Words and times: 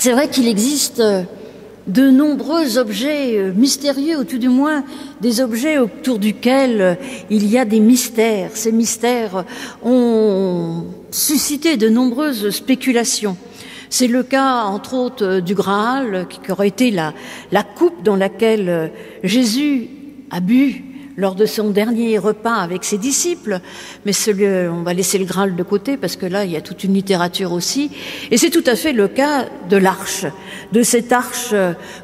c'est 0.00 0.12
vrai 0.12 0.28
qu'il 0.28 0.48
existe 0.48 1.02
de 1.86 2.10
nombreux 2.10 2.78
objets 2.78 3.52
mystérieux, 3.54 4.20
ou 4.20 4.24
tout 4.24 4.38
du 4.38 4.48
moins 4.48 4.82
des 5.20 5.42
objets 5.42 5.76
autour 5.76 6.18
duquel 6.18 6.98
il 7.28 7.46
y 7.46 7.58
a 7.58 7.66
des 7.66 7.80
mystères. 7.80 8.52
Ces 8.54 8.72
mystères 8.72 9.44
ont 9.82 10.84
suscité 11.10 11.76
de 11.76 11.90
nombreuses 11.90 12.48
spéculations. 12.50 13.36
C'est 13.90 14.06
le 14.06 14.22
cas, 14.22 14.62
entre 14.62 14.94
autres, 14.94 15.40
du 15.40 15.54
Graal, 15.54 16.26
qui 16.28 16.50
aurait 16.50 16.68
été 16.68 16.90
la, 16.90 17.12
la 17.52 17.62
coupe 17.62 18.02
dans 18.02 18.16
laquelle 18.16 18.92
Jésus 19.22 19.88
a 20.30 20.40
bu 20.40 20.89
lors 21.20 21.34
de 21.34 21.44
son 21.44 21.70
dernier 21.70 22.18
repas 22.18 22.54
avec 22.54 22.82
ses 22.82 22.98
disciples, 22.98 23.60
mais 24.06 24.12
on 24.68 24.82
va 24.82 24.94
laisser 24.94 25.18
le 25.18 25.26
Graal 25.26 25.54
de 25.54 25.62
côté 25.62 25.96
parce 25.98 26.16
que 26.16 26.26
là, 26.26 26.44
il 26.44 26.50
y 26.50 26.56
a 26.56 26.62
toute 26.62 26.82
une 26.82 26.94
littérature 26.94 27.52
aussi. 27.52 27.90
Et 28.30 28.38
c'est 28.38 28.50
tout 28.50 28.64
à 28.66 28.74
fait 28.74 28.92
le 28.92 29.06
cas 29.06 29.44
de 29.68 29.76
l'arche, 29.76 30.24
de 30.72 30.82
cette 30.82 31.12
arche 31.12 31.54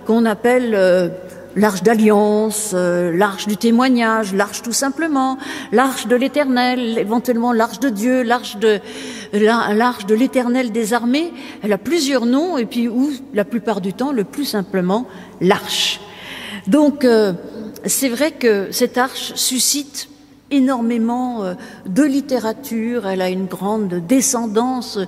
qu'on 0.07 0.27
appelle 0.27 0.75
euh, 0.75 1.09
l'arche 1.57 1.83
d'alliance, 1.83 2.73
euh, 2.75 3.17
l'arche 3.17 3.47
du 3.47 3.57
témoignage, 3.57 4.35
l'arche 4.35 4.61
tout 4.61 4.75
simplement, 4.75 5.39
l'arche 5.73 6.07
de 6.07 6.15
l'éternel, 6.15 6.99
éventuellement 6.99 7.53
l'arche 7.53 7.81
de 7.81 7.89
Dieu, 7.89 8.23
l'arche 8.23 8.59
de 8.59 8.81
l'arche 9.33 10.07
de 10.07 10.15
l'éternel 10.15 10.71
des 10.71 10.93
armées. 10.93 11.33
Elle 11.63 11.73
a 11.73 11.79
plusieurs 11.79 12.27
noms 12.27 12.59
et 12.59 12.67
puis 12.67 12.89
ou 12.89 13.11
la 13.33 13.45
plupart 13.45 13.81
du 13.81 13.95
temps, 13.95 14.13
le 14.13 14.25
plus 14.25 14.45
simplement, 14.45 15.07
l'arche. 15.41 16.01
Donc 16.67 17.05
euh, 17.05 17.33
c'est 17.87 18.09
vrai 18.09 18.33
que 18.33 18.69
cette 18.71 18.99
arche 18.99 19.35
suscite 19.35 20.09
énormément 20.51 21.43
euh, 21.43 21.55
de 21.87 22.05
littérature, 22.05 23.07
elle 23.07 23.21
a 23.21 23.29
une 23.31 23.47
grande 23.47 23.95
descendance 24.07 24.99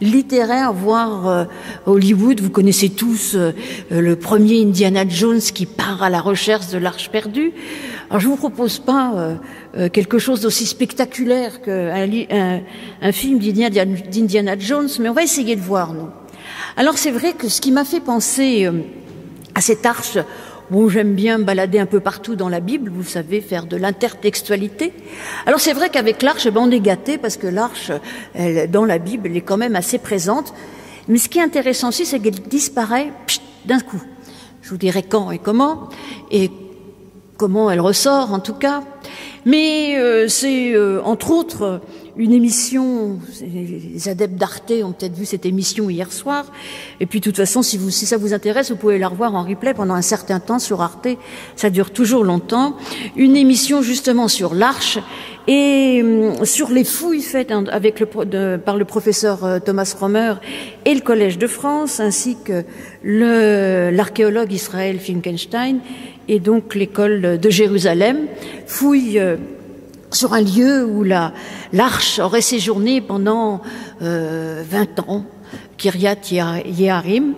littéraire, 0.00 0.72
voire 0.72 1.28
euh, 1.28 1.44
Hollywood, 1.86 2.40
vous 2.40 2.50
connaissez 2.50 2.90
tous 2.90 3.34
euh, 3.34 3.52
le 3.90 4.16
premier 4.16 4.62
Indiana 4.62 5.08
Jones 5.08 5.40
qui 5.40 5.66
part 5.66 6.02
à 6.02 6.10
la 6.10 6.20
recherche 6.20 6.68
de 6.68 6.78
l'arche 6.78 7.10
perdue. 7.10 7.52
Alors 8.10 8.20
je 8.20 8.26
vous 8.26 8.36
propose 8.36 8.78
pas 8.78 9.38
quelque 9.92 10.18
chose 10.18 10.40
d'aussi 10.40 10.64
spectaculaire 10.64 11.60
qu'un 11.60 12.08
un, 13.02 13.12
film 13.12 13.38
d'Indiana 13.38 14.58
Jones, 14.58 14.88
mais 14.98 15.10
on 15.10 15.12
va 15.12 15.22
essayer 15.22 15.56
de 15.56 15.60
voir, 15.60 15.92
nous. 15.92 16.08
Alors 16.78 16.96
c'est 16.96 17.10
vrai 17.10 17.34
que 17.34 17.50
ce 17.50 17.60
qui 17.60 17.70
m'a 17.70 17.84
fait 17.84 18.00
penser 18.00 18.66
à 19.54 19.60
cette 19.60 19.84
arche 19.84 20.16
Bon, 20.70 20.90
j'aime 20.90 21.14
bien 21.14 21.38
balader 21.38 21.78
un 21.78 21.86
peu 21.86 21.98
partout 21.98 22.36
dans 22.36 22.50
la 22.50 22.60
Bible, 22.60 22.90
vous 22.90 23.02
savez, 23.02 23.40
faire 23.40 23.64
de 23.64 23.78
l'intertextualité. 23.78 24.92
Alors 25.46 25.60
c'est 25.60 25.72
vrai 25.72 25.88
qu'avec 25.88 26.22
l'arche, 26.22 26.46
ben, 26.48 26.60
on 26.60 26.70
est 26.70 26.80
gâté 26.80 27.16
parce 27.16 27.38
que 27.38 27.46
l'arche, 27.46 27.90
dans 28.68 28.84
la 28.84 28.98
Bible, 28.98 29.28
elle 29.30 29.36
est 29.38 29.40
quand 29.40 29.56
même 29.56 29.76
assez 29.76 29.96
présente. 29.96 30.52
Mais 31.08 31.16
ce 31.16 31.30
qui 31.30 31.38
est 31.38 31.42
intéressant 31.42 31.88
aussi, 31.88 32.04
c'est 32.04 32.20
qu'elle 32.20 32.34
disparaît 32.34 33.10
d'un 33.64 33.80
coup. 33.80 34.02
Je 34.60 34.68
vous 34.68 34.76
dirai 34.76 35.02
quand 35.02 35.30
et 35.30 35.38
comment, 35.38 35.88
et 36.30 36.50
comment 37.38 37.70
elle 37.70 37.80
ressort 37.80 38.34
en 38.34 38.40
tout 38.40 38.52
cas. 38.52 38.82
Mais 39.44 39.96
euh, 39.96 40.28
c'est 40.28 40.72
euh, 40.72 41.00
entre 41.02 41.30
autres 41.30 41.80
une 42.18 42.32
émission, 42.32 43.20
les 43.40 44.08
adeptes 44.08 44.34
d'Arte 44.34 44.72
ont 44.82 44.90
peut-être 44.90 45.14
vu 45.14 45.24
cette 45.24 45.46
émission 45.46 45.88
hier 45.88 46.12
soir, 46.12 46.50
et 46.98 47.06
puis 47.06 47.20
de 47.20 47.24
toute 47.24 47.36
façon, 47.36 47.62
si, 47.62 47.78
vous, 47.78 47.90
si 47.90 48.06
ça 48.06 48.16
vous 48.16 48.34
intéresse, 48.34 48.72
vous 48.72 48.76
pouvez 48.76 48.98
la 48.98 49.06
revoir 49.06 49.36
en 49.36 49.44
replay 49.44 49.72
pendant 49.72 49.94
un 49.94 50.02
certain 50.02 50.40
temps 50.40 50.58
sur 50.58 50.82
Arte, 50.82 51.06
ça 51.54 51.70
dure 51.70 51.92
toujours 51.92 52.24
longtemps, 52.24 52.76
une 53.14 53.36
émission 53.36 53.82
justement 53.82 54.26
sur 54.26 54.54
l'arche 54.54 54.98
et 55.46 56.02
hum, 56.02 56.44
sur 56.44 56.70
les 56.70 56.82
fouilles 56.82 57.22
faites 57.22 57.52
avec 57.52 58.00
le, 58.00 58.56
par 58.58 58.76
le 58.76 58.84
professeur 58.84 59.44
euh, 59.44 59.58
Thomas 59.60 59.94
Romer 59.98 60.34
et 60.84 60.94
le 60.94 61.00
Collège 61.00 61.38
de 61.38 61.46
France, 61.46 62.00
ainsi 62.00 62.36
que 62.44 62.64
l'archéologue 63.04 64.52
Israël 64.52 64.98
Finkenstein 64.98 65.78
et 66.28 66.40
donc 66.40 66.74
l'école 66.74 67.38
de 67.40 67.50
Jérusalem, 67.50 68.26
fouilles 68.66 68.97
euh, 69.16 69.36
sur 70.10 70.32
un 70.32 70.40
lieu 70.40 70.84
où 70.84 71.02
la 71.02 71.32
l'arche 71.72 72.18
aurait 72.18 72.40
séjourné 72.40 73.00
pendant 73.00 73.60
euh, 74.02 74.62
20 74.68 75.00
ans, 75.00 75.24
Kiryat 75.76 76.16
Yeharim. 76.30 77.34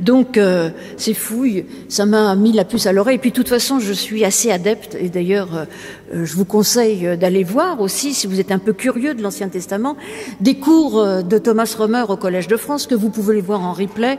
Donc 0.00 0.36
euh, 0.36 0.70
ces 0.96 1.14
fouilles, 1.14 1.66
ça 1.88 2.04
m'a 2.04 2.34
mis 2.34 2.52
la 2.52 2.64
puce 2.64 2.86
à 2.86 2.92
l'oreille. 2.92 3.16
Et 3.16 3.18
puis 3.18 3.30
de 3.30 3.36
toute 3.36 3.48
façon, 3.48 3.78
je 3.78 3.92
suis 3.92 4.24
assez 4.24 4.50
adepte, 4.50 4.96
et 4.98 5.08
d'ailleurs, 5.08 5.48
euh, 5.54 6.24
je 6.24 6.34
vous 6.34 6.44
conseille 6.44 7.16
d'aller 7.16 7.44
voir 7.44 7.80
aussi, 7.80 8.12
si 8.12 8.26
vous 8.26 8.40
êtes 8.40 8.52
un 8.52 8.58
peu 8.58 8.72
curieux 8.72 9.14
de 9.14 9.22
l'Ancien 9.22 9.48
Testament, 9.48 9.96
des 10.40 10.56
cours 10.56 10.98
euh, 10.98 11.22
de 11.22 11.38
Thomas 11.38 11.72
Romer 11.78 12.04
au 12.08 12.16
Collège 12.16 12.48
de 12.48 12.56
France, 12.56 12.86
que 12.86 12.94
vous 12.94 13.10
pouvez 13.10 13.36
les 13.36 13.40
voir 13.40 13.62
en 13.62 13.72
replay 13.72 14.18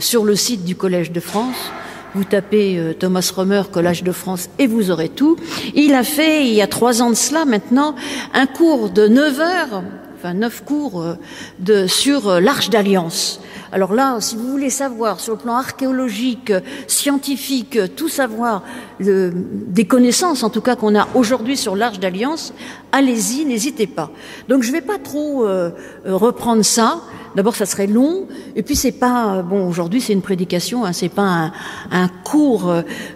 sur 0.00 0.24
le 0.24 0.34
site 0.34 0.64
du 0.64 0.74
Collège 0.74 1.12
de 1.12 1.20
France. 1.20 1.70
Vous 2.16 2.24
tapez 2.24 2.78
euh, 2.78 2.94
Thomas 2.94 3.30
Romer, 3.36 3.60
Collège 3.70 4.02
de 4.02 4.10
France, 4.10 4.48
et 4.58 4.66
vous 4.66 4.90
aurez 4.90 5.10
tout. 5.10 5.36
Il 5.74 5.92
a 5.92 6.02
fait, 6.02 6.46
il 6.46 6.54
y 6.54 6.62
a 6.62 6.66
trois 6.66 7.02
ans 7.02 7.10
de 7.10 7.14
cela 7.14 7.44
maintenant, 7.44 7.94
un 8.32 8.46
cours 8.46 8.88
de 8.88 9.06
neuf 9.06 9.38
heures, 9.38 9.82
enfin 10.16 10.32
neuf 10.32 10.64
cours 10.64 11.02
euh, 11.02 11.16
de, 11.58 11.86
sur 11.86 12.28
euh, 12.28 12.40
l'Arche 12.40 12.70
d'Alliance. 12.70 13.38
Alors 13.72 13.94
là, 13.94 14.20
si 14.20 14.36
vous 14.36 14.48
voulez 14.48 14.70
savoir 14.70 15.20
sur 15.20 15.34
le 15.34 15.38
plan 15.38 15.56
archéologique, 15.56 16.52
scientifique, 16.86 17.78
tout 17.96 18.08
savoir, 18.08 18.62
le, 18.98 19.32
des 19.34 19.84
connaissances 19.86 20.42
en 20.42 20.50
tout 20.50 20.60
cas 20.60 20.76
qu'on 20.76 20.94
a 20.94 21.08
aujourd'hui 21.14 21.56
sur 21.56 21.76
l'Arche 21.76 21.98
d'Alliance, 21.98 22.54
allez-y, 22.92 23.44
n'hésitez 23.44 23.86
pas. 23.86 24.10
Donc 24.48 24.62
je 24.62 24.68
ne 24.68 24.72
vais 24.72 24.82
pas 24.82 24.98
trop 24.98 25.46
euh, 25.46 25.70
reprendre 26.04 26.64
ça. 26.64 27.00
D'abord, 27.34 27.54
ça 27.54 27.66
serait 27.66 27.86
long, 27.86 28.26
et 28.54 28.62
puis 28.62 28.74
c'est 28.74 28.92
pas 28.92 29.42
bon. 29.42 29.68
Aujourd'hui, 29.68 30.00
c'est 30.00 30.14
une 30.14 30.22
prédication, 30.22 30.86
hein, 30.86 30.94
c'est 30.94 31.10
pas 31.10 31.52
un, 31.90 32.08
cours. 32.24 32.72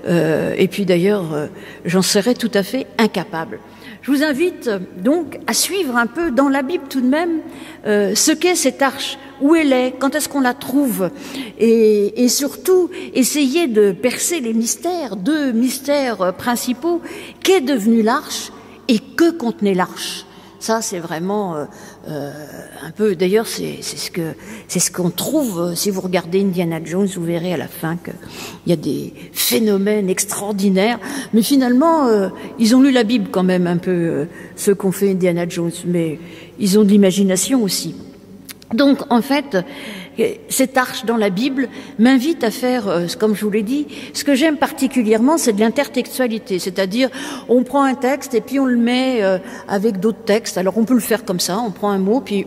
Euh, 0.07 0.55
et 0.59 0.69
puis 0.69 0.85
d'ailleurs, 0.85 1.33
euh, 1.33 1.47
j'en 1.87 2.03
serais 2.03 2.35
tout 2.35 2.51
à 2.53 2.63
fait 2.63 2.87
incapable. 2.99 3.61
Je 4.03 4.11
vous 4.11 4.23
invite 4.23 4.71
donc 4.97 5.39
à 5.47 5.53
suivre 5.53 5.97
un 5.97 6.07
peu 6.07 6.31
dans 6.31 6.49
la 6.49 6.63
Bible 6.63 6.85
tout 6.89 7.03
de 7.03 7.07
même 7.07 7.41
euh, 7.87 8.15
ce 8.15 8.33
qu'est 8.33 8.55
cette 8.55 8.81
arche, 8.81 9.19
où 9.43 9.55
elle 9.55 9.75
est, 9.75 9.95
quand 9.99 10.15
est-ce 10.15 10.29
qu'on 10.29 10.41
la 10.41 10.55
trouve, 10.55 11.11
et, 11.59 12.25
et, 12.25 12.29
surtout 12.29 12.89
essayer 13.15 13.67
de 13.67 13.93
percer 13.93 14.41
les 14.41 14.55
mystères, 14.55 15.17
deux 15.17 15.53
mystères 15.53 16.35
principaux, 16.35 17.03
qu'est 17.43 17.61
devenue 17.61 18.03
l'arche 18.03 18.53
et 18.89 18.99
que 18.99 19.31
contenait 19.31 19.75
l'arche? 19.75 20.25
Ça, 20.61 20.83
c'est 20.83 20.99
vraiment 20.99 21.57
euh, 21.57 21.65
euh, 22.09 22.31
un 22.87 22.91
peu. 22.91 23.17
D'ailleurs, 23.17 23.47
c'est 23.47 23.81
ce 23.83 24.11
que 24.11 24.35
c'est 24.69 24.79
ce 24.79 24.93
qu'on 24.93 25.09
trouve. 25.09 25.59
Euh, 25.59 25.75
si 25.75 25.89
vous 25.89 26.03
regardez 26.03 26.43
Indiana 26.43 26.81
Jones, 26.85 27.09
vous 27.17 27.25
verrez 27.25 27.55
à 27.55 27.57
la 27.57 27.67
fin 27.67 27.97
qu'il 27.97 28.13
y 28.67 28.73
a 28.73 28.77
des 28.77 29.15
phénomènes 29.33 30.11
extraordinaires. 30.11 30.99
Mais 31.33 31.41
finalement, 31.41 32.09
ils 32.59 32.77
ont 32.77 32.83
lu 32.83 32.93
la 32.93 33.05
Bible 33.05 33.29
quand 33.31 33.43
même 33.43 33.67
un 33.67 33.79
peu, 33.79 34.27
ceux 34.55 34.75
qu'ont 34.75 34.93
fait 34.93 35.13
Indiana 35.13 35.49
Jones. 35.49 35.73
Mais 35.87 36.19
ils 36.59 36.79
ont 36.79 36.85
de 36.85 36.91
l'imagination 36.91 37.63
aussi. 37.63 37.95
Donc, 38.75 38.99
en 39.09 39.23
fait, 39.23 39.57
cette 40.49 40.77
arche 40.77 41.05
dans 41.05 41.17
la 41.17 41.31
Bible 41.31 41.69
m'invite 41.99 42.45
à 42.45 42.51
faire, 42.51 42.89
euh, 42.89 43.07
comme 43.19 43.35
je 43.35 43.45
vous 43.45 43.51
l'ai 43.51 43.63
dit, 43.63 43.87
ce 44.13 44.25
que 44.25 44.35
j'aime 44.35 44.57
particulièrement, 44.57 45.39
c'est 45.39 45.53
de 45.53 45.61
l'intertextualité, 45.61 46.59
c'est-à-dire 46.59 47.11
on 47.49 47.63
prend 47.63 47.83
un 47.83 47.95
texte 47.95 48.35
et 48.35 48.41
puis 48.41 48.59
on 48.59 48.67
le 48.67 48.77
met 48.77 49.23
euh, 49.23 49.39
avec 49.69 50.01
d'autres 50.01 50.25
textes. 50.25 50.59
Alors 50.59 50.79
on 50.79 50.85
peut 50.85 50.95
le 50.95 51.01
faire 51.01 51.25
comme 51.25 51.41
ça, 51.41 51.59
on 51.59 51.71
prend 51.71 51.91
un 51.91 51.99
mot 51.99 52.21
puis 52.21 52.47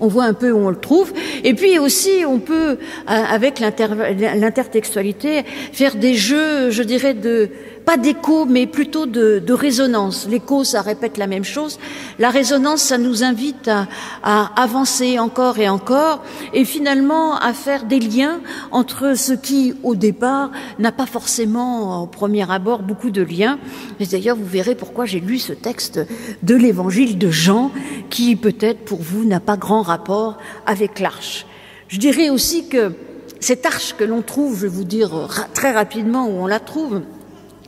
on 0.00 0.08
voit 0.08 0.24
un 0.24 0.34
peu 0.34 0.50
où 0.50 0.58
on 0.58 0.70
le 0.70 0.76
trouve, 0.80 1.12
et 1.44 1.54
puis 1.54 1.78
aussi 1.78 2.24
on 2.26 2.38
peut, 2.38 2.72
euh, 2.72 2.76
avec 3.06 3.60
l'intertextualité, 3.60 5.44
faire 5.72 5.94
des 5.94 6.14
jeux, 6.14 6.70
je 6.70 6.82
dirais, 6.82 7.14
de 7.14 7.50
pas 7.84 7.96
d'écho, 7.96 8.44
mais 8.44 8.66
plutôt 8.66 9.06
de, 9.06 9.38
de 9.38 9.52
résonance. 9.52 10.26
L'écho, 10.28 10.64
ça 10.64 10.82
répète 10.82 11.18
la 11.18 11.26
même 11.26 11.44
chose. 11.44 11.78
La 12.18 12.30
résonance, 12.30 12.82
ça 12.82 12.98
nous 12.98 13.24
invite 13.24 13.68
à, 13.68 13.88
à, 14.22 14.50
avancer 14.60 15.18
encore 15.18 15.58
et 15.58 15.68
encore, 15.68 16.22
et 16.52 16.64
finalement 16.64 17.36
à 17.36 17.52
faire 17.52 17.84
des 17.84 18.00
liens 18.00 18.40
entre 18.70 19.16
ce 19.16 19.32
qui, 19.32 19.74
au 19.82 19.94
départ, 19.94 20.50
n'a 20.78 20.92
pas 20.92 21.06
forcément, 21.06 22.02
au 22.02 22.06
premier 22.06 22.50
abord, 22.50 22.82
beaucoup 22.82 23.10
de 23.10 23.22
liens. 23.22 23.58
Mais 24.00 24.06
d'ailleurs, 24.06 24.36
vous 24.36 24.46
verrez 24.46 24.74
pourquoi 24.74 25.04
j'ai 25.04 25.20
lu 25.20 25.38
ce 25.38 25.52
texte 25.52 26.00
de 26.42 26.54
l'évangile 26.54 27.18
de 27.18 27.30
Jean, 27.30 27.70
qui 28.10 28.36
peut-être 28.36 28.84
pour 28.84 29.02
vous 29.02 29.24
n'a 29.24 29.40
pas 29.40 29.56
grand 29.56 29.82
rapport 29.82 30.38
avec 30.66 31.00
l'arche. 31.00 31.46
Je 31.88 31.98
dirais 31.98 32.30
aussi 32.30 32.68
que 32.68 32.92
cette 33.40 33.66
arche 33.66 33.94
que 33.98 34.04
l'on 34.04 34.22
trouve, 34.22 34.56
je 34.56 34.62
vais 34.62 34.68
vous 34.68 34.84
dire 34.84 35.28
très 35.52 35.72
rapidement 35.72 36.26
où 36.26 36.42
on 36.42 36.46
la 36.46 36.60
trouve, 36.60 37.02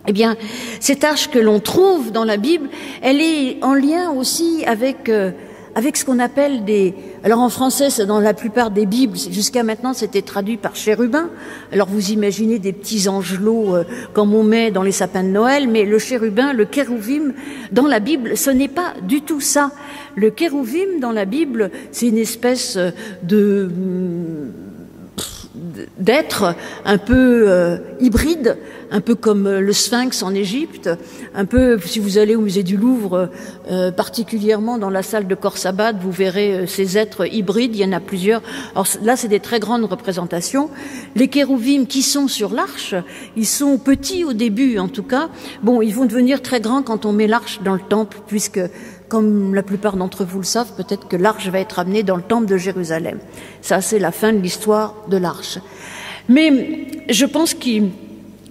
eh 0.07 0.13
bien, 0.13 0.37
cette 0.81 1.05
arche 1.05 1.31
que 1.31 1.39
l'on 1.39 1.61
trouve 1.61 2.13
dans 2.13 2.25
la 2.25 2.37
Bible, 2.37 2.69
elle 3.03 3.21
est 3.21 3.59
en 3.63 3.75
lien 3.75 4.11
aussi 4.11 4.65
avec 4.67 5.09
euh, 5.09 5.31
avec 5.75 5.97
ce 5.97 6.05
qu'on 6.05 6.19
appelle 6.19 6.65
des. 6.65 6.95
Alors 7.25 7.41
en 7.41 7.49
français, 7.49 7.89
dans 8.07 8.21
la 8.21 8.35
plupart 8.35 8.71
des 8.71 8.87
Bibles. 8.87 9.17
Jusqu'à 9.17 9.63
maintenant, 9.63 9.93
c'était 9.93 10.23
traduit 10.23 10.57
par 10.57 10.77
chérubin. 10.77 11.31
Alors 11.73 11.89
vous 11.89 12.11
imaginez 12.11 12.59
des 12.59 12.73
petits 12.73 13.09
angelots 13.09 13.75
euh, 13.75 13.85
comme 14.13 14.35
on 14.35 14.45
met 14.45 14.71
dans 14.71 14.83
les 14.83 14.93
sapins 14.93 15.25
de 15.25 15.29
Noël, 15.29 15.69
mais 15.69 15.85
le 15.85 15.99
chérubin, 15.99 16.53
le 16.53 16.65
kérouvim, 16.65 17.33
dans 17.73 17.87
la 17.87 18.01
Bible, 18.01 18.37
ce 18.37 18.51
n'est 18.51 18.69
pas 18.69 18.95
du 19.03 19.23
tout 19.23 19.41
ça. 19.41 19.73
Le 20.17 20.31
kérouvim 20.31 21.01
dans 21.01 21.13
la 21.13 21.25
Bible, 21.25 21.71
c'est 21.91 22.09
une 22.09 22.19
espèce 22.19 22.79
de 23.23 23.69
d'être 25.99 26.55
un 26.85 26.99
peu 26.99 27.45
euh, 27.49 27.79
hybride, 28.01 28.59
un 28.91 29.01
peu 29.01 29.15
comme 29.15 29.49
le 29.49 29.73
Sphinx 29.73 30.23
en 30.23 30.35
Égypte, 30.35 30.89
un 31.35 31.45
peu, 31.45 31.79
si 31.81 31.99
vous 31.99 32.19
allez 32.19 32.37
au 32.37 32.41
musée 32.41 32.63
du 32.63 32.77
Louvre, 32.77 33.31
euh, 33.71 33.91
particulièrement 33.91 34.79
dans 34.79 34.91
la 34.91 35.03
salle 35.03 35.27
de 35.27 35.35
Khorsabad, 35.35 35.99
vous 36.01 36.13
verrez 36.13 36.55
euh, 36.55 36.67
ces 36.67 36.97
êtres 36.97 37.33
hybrides, 37.33 37.75
il 37.75 37.81
y 37.81 37.85
en 37.85 37.93
a 37.93 38.01
plusieurs. 38.01 38.43
Alors 38.73 38.87
là, 39.03 39.17
c'est 39.17 39.29
des 39.29 39.41
très 39.41 39.61
grandes 39.61 39.85
représentations. 39.85 40.71
Les 41.17 41.29
kérouvim 41.29 41.87
qui 41.87 42.03
sont 42.03 42.29
sur 42.29 42.53
l'arche, 42.53 42.95
ils 43.37 43.47
sont 43.47 43.79
petits 43.79 44.25
au 44.25 44.33
début 44.33 44.79
en 44.79 44.89
tout 44.89 45.03
cas. 45.03 45.29
Bon, 45.63 45.83
ils 45.83 45.95
vont 45.95 46.05
devenir 46.05 46.43
très 46.43 46.61
grands 46.61 46.83
quand 46.83 47.05
on 47.07 47.13
met 47.13 47.27
l'arche 47.27 47.61
dans 47.65 47.75
le 47.75 47.81
temple, 47.81 48.19
puisque 48.27 48.61
comme 49.09 49.55
la 49.55 49.63
plupart 49.63 49.97
d'entre 49.97 50.25
vous 50.25 50.39
le 50.39 50.45
savent, 50.45 50.73
peut-être 50.77 51.09
que 51.09 51.17
l'arche 51.17 51.49
va 51.49 51.61
être 51.61 51.79
amenée 51.79 52.03
dans 52.03 52.17
le 52.17 52.23
temple 52.23 52.47
de 52.47 52.57
Jérusalem. 52.57 53.19
Ça, 53.63 53.81
c'est 53.81 53.99
la 53.99 54.13
fin 54.13 54.33
de 54.33 54.39
l'histoire 54.39 54.95
de 55.09 55.17
l'arche. 55.17 55.59
Mais 56.29 56.89
je 57.11 57.27
pense 57.27 57.55
qu'il 57.55 57.91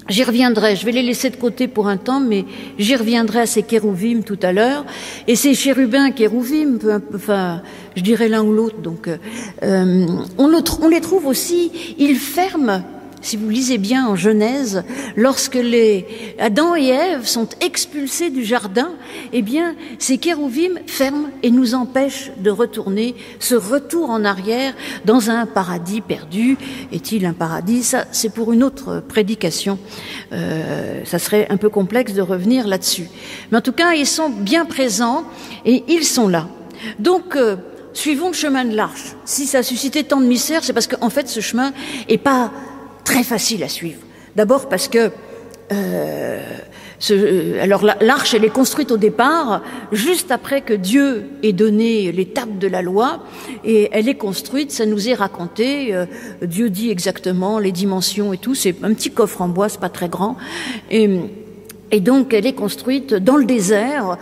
J'y 0.09 0.23
reviendrai, 0.23 0.75
je 0.75 0.85
vais 0.85 0.91
les 0.91 1.01
laisser 1.01 1.29
de 1.29 1.37
côté 1.37 1.69
pour 1.69 1.87
un 1.87 1.95
temps, 1.95 2.19
mais 2.19 2.43
j'y 2.77 2.95
reviendrai 2.95 3.39
à 3.39 3.45
ces 3.45 3.63
kérouvim 3.63 4.21
tout 4.21 4.39
à 4.41 4.51
l'heure. 4.51 4.85
Et 5.27 5.35
ces 5.37 5.53
chérubins, 5.53 6.11
kérouvim, 6.11 6.77
enfin, 7.15 7.61
je 7.95 8.01
dirais 8.01 8.27
l'un 8.27 8.43
ou 8.43 8.51
l'autre, 8.51 8.79
donc 8.79 9.07
euh, 9.07 10.05
on, 10.37 10.51
on, 10.81 10.87
les 10.89 10.99
trouve 10.99 11.25
aussi, 11.25 11.95
ils 11.97 12.17
ferment 12.17 12.81
si 13.23 13.37
vous 13.37 13.49
lisez 13.49 13.77
bien 13.77 14.05
en 14.05 14.15
Genèse, 14.15 14.83
lorsque 15.15 15.55
les 15.55 16.05
Adam 16.39 16.75
et 16.75 16.89
Ève 16.89 17.25
sont 17.25 17.47
expulsés 17.61 18.29
du 18.29 18.43
jardin, 18.43 18.91
eh 19.31 19.41
bien, 19.41 19.75
ces 19.97 20.17
kérouvim 20.17 20.79
ferment 20.85 21.29
et 21.41 21.49
nous 21.49 21.73
empêchent 21.73 22.31
de 22.37 22.51
retourner, 22.51 23.15
ce 23.39 23.55
retour 23.55 24.09
en 24.09 24.25
arrière 24.25 24.73
dans 25.05 25.29
un 25.29 25.45
paradis 25.45 26.01
perdu. 26.01 26.57
Est-il 26.91 27.25
un 27.25 27.33
paradis? 27.33 27.83
Ça, 27.83 28.05
c'est 28.11 28.33
pour 28.33 28.51
une 28.51 28.63
autre 28.63 29.01
prédication. 29.07 29.79
Euh, 30.33 31.01
ça 31.05 31.17
serait 31.17 31.47
un 31.49 31.57
peu 31.57 31.69
complexe 31.69 32.13
de 32.13 32.21
revenir 32.21 32.67
là-dessus. 32.67 33.07
Mais 33.51 33.57
en 33.57 33.61
tout 33.61 33.71
cas, 33.71 33.93
ils 33.93 34.05
sont 34.05 34.29
bien 34.29 34.65
présents 34.65 35.23
et 35.65 35.83
ils 35.87 36.03
sont 36.03 36.27
là. 36.27 36.47
Donc, 36.99 37.35
euh, 37.35 37.55
suivons 37.93 38.27
le 38.27 38.33
chemin 38.33 38.65
de 38.65 38.75
l'arche. 38.75 39.13
Si 39.25 39.45
ça 39.45 39.59
a 39.59 39.63
suscité 39.63 40.03
tant 40.03 40.19
de 40.19 40.25
mystères, 40.25 40.63
c'est 40.63 40.73
parce 40.73 40.87
qu'en 40.87 41.09
fait, 41.09 41.29
ce 41.29 41.39
chemin 41.39 41.71
est 42.09 42.17
pas 42.17 42.51
très 43.03 43.23
facile 43.23 43.63
à 43.63 43.69
suivre. 43.69 44.01
D'abord 44.35 44.69
parce 44.69 44.87
que 44.87 45.11
euh, 45.71 46.41
ce, 46.99 47.59
alors 47.59 47.83
l'arche, 48.01 48.33
elle 48.33 48.45
est 48.45 48.49
construite 48.49 48.91
au 48.91 48.97
départ, 48.97 49.61
juste 49.91 50.31
après 50.31 50.61
que 50.61 50.73
Dieu 50.73 51.25
ait 51.41 51.51
donné 51.51 52.11
l'étape 52.11 52.57
de 52.59 52.67
la 52.67 52.81
loi, 52.81 53.23
et 53.65 53.89
elle 53.91 54.07
est 54.07 54.15
construite, 54.15 54.71
ça 54.71 54.85
nous 54.85 55.09
est 55.09 55.13
raconté, 55.13 55.93
euh, 55.93 56.05
Dieu 56.41 56.69
dit 56.69 56.89
exactement 56.91 57.59
les 57.59 57.71
dimensions 57.71 58.31
et 58.31 58.37
tout, 58.37 58.55
c'est 58.55 58.75
un 58.83 58.93
petit 58.93 59.11
coffre 59.11 59.41
en 59.41 59.49
bois, 59.49 59.67
c'est 59.67 59.81
pas 59.81 59.89
très 59.89 60.07
grand, 60.07 60.37
et, 60.89 61.09
et 61.91 61.99
donc 61.99 62.33
elle 62.33 62.45
est 62.45 62.53
construite 62.53 63.13
dans 63.13 63.35
le 63.37 63.45
désert, 63.45 64.11
euh, 64.11 64.15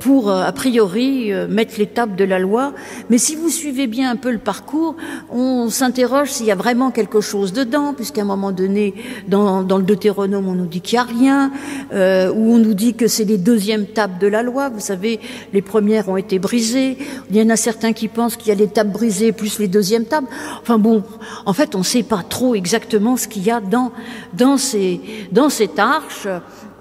pour, 0.00 0.30
euh, 0.30 0.42
a 0.42 0.52
priori, 0.52 1.32
euh, 1.32 1.46
mettre 1.46 1.74
l'étape 1.78 2.16
de 2.16 2.24
la 2.24 2.38
loi. 2.38 2.72
Mais 3.10 3.18
si 3.18 3.36
vous 3.36 3.50
suivez 3.50 3.86
bien 3.86 4.10
un 4.10 4.16
peu 4.16 4.30
le 4.30 4.38
parcours, 4.38 4.96
on 5.30 5.68
s'interroge 5.68 6.30
s'il 6.30 6.46
y 6.46 6.50
a 6.50 6.54
vraiment 6.54 6.90
quelque 6.90 7.20
chose 7.20 7.52
dedans, 7.52 7.92
puisqu'à 7.92 8.22
un 8.22 8.24
moment 8.24 8.52
donné, 8.52 8.94
dans, 9.28 9.62
dans 9.62 9.76
le 9.76 9.82
Deutéronome, 9.82 10.48
on 10.48 10.54
nous 10.54 10.66
dit 10.66 10.80
qu'il 10.80 10.96
n'y 10.96 11.00
a 11.00 11.04
rien, 11.04 11.52
euh, 11.92 12.32
ou 12.32 12.54
on 12.54 12.58
nous 12.58 12.74
dit 12.74 12.94
que 12.94 13.08
c'est 13.08 13.24
les 13.24 13.38
deuxièmes 13.38 13.86
tables 13.86 14.18
de 14.18 14.26
la 14.26 14.42
loi. 14.42 14.70
Vous 14.70 14.80
savez, 14.80 15.20
les 15.52 15.62
premières 15.62 16.08
ont 16.08 16.16
été 16.16 16.38
brisées. 16.38 16.96
Il 17.30 17.36
y 17.36 17.42
en 17.42 17.50
a 17.50 17.56
certains 17.56 17.92
qui 17.92 18.08
pensent 18.08 18.36
qu'il 18.36 18.48
y 18.48 18.52
a 18.52 18.54
les 18.54 18.68
tables 18.68 18.92
brisées 18.92 19.32
plus 19.32 19.58
les 19.58 19.68
deuxièmes 19.68 20.06
tables. 20.06 20.28
Enfin 20.62 20.78
bon, 20.78 21.02
en 21.44 21.52
fait, 21.52 21.74
on 21.74 21.80
ne 21.80 21.84
sait 21.84 22.02
pas 22.02 22.22
trop 22.26 22.54
exactement 22.54 23.16
ce 23.16 23.28
qu'il 23.28 23.44
y 23.44 23.50
a 23.50 23.60
dans, 23.60 23.92
dans, 24.32 24.56
ces, 24.56 25.00
dans 25.30 25.50
cette 25.50 25.78
arche. 25.78 26.26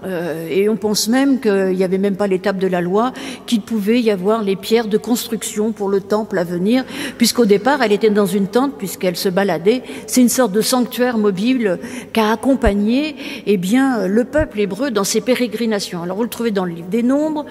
Euh, 0.04 0.48
et 0.50 0.68
on 0.70 0.76
pense 0.76 1.08
même 1.08 1.40
qu'il 1.40 1.76
n'y 1.76 1.84
avait 1.84 1.98
même 1.98 2.16
pas 2.16 2.28
l'étape 2.28 2.58
de 2.58 2.68
la 2.68 2.82
loi, 2.82 3.14
qu'il 3.46 3.62
pouvait 3.62 4.02
y 4.02 4.12
avoir 4.12 4.44
les 4.44 4.56
pierres 4.56 4.88
de 4.88 4.98
construction 4.98 5.72
pour 5.72 5.90
le 5.90 6.02
temple 6.02 6.38
à 6.38 6.44
venir, 6.44 6.84
puisqu'au 7.18 7.46
départ, 7.46 7.82
elle 7.82 7.92
était 7.92 8.10
dans 8.10 8.26
une 8.26 8.48
tente, 8.48 8.78
puisqu'elle 8.78 9.16
se 9.16 9.30
baladait. 9.30 9.84
C'est 10.08 10.22
une 10.22 10.30
sorte 10.30 10.52
de 10.52 10.62
sanctuaire 10.62 11.18
mobile 11.18 11.80
qu'a 12.14 12.32
accompagné 12.32 13.16
eh 13.46 13.58
bien, 13.58 14.08
le 14.08 14.24
peuple 14.24 14.60
hébreu 14.60 14.92
dans 14.92 15.04
ses 15.04 15.22
pérégrinations. 15.22 16.04
Alors 16.04 16.18
vous 16.18 16.24
le 16.24 16.30
trouvez 16.30 16.52
dans 16.52 16.66
le 16.66 16.74
livre 16.74 16.90
des 16.90 17.04
Nombres. 17.04 17.46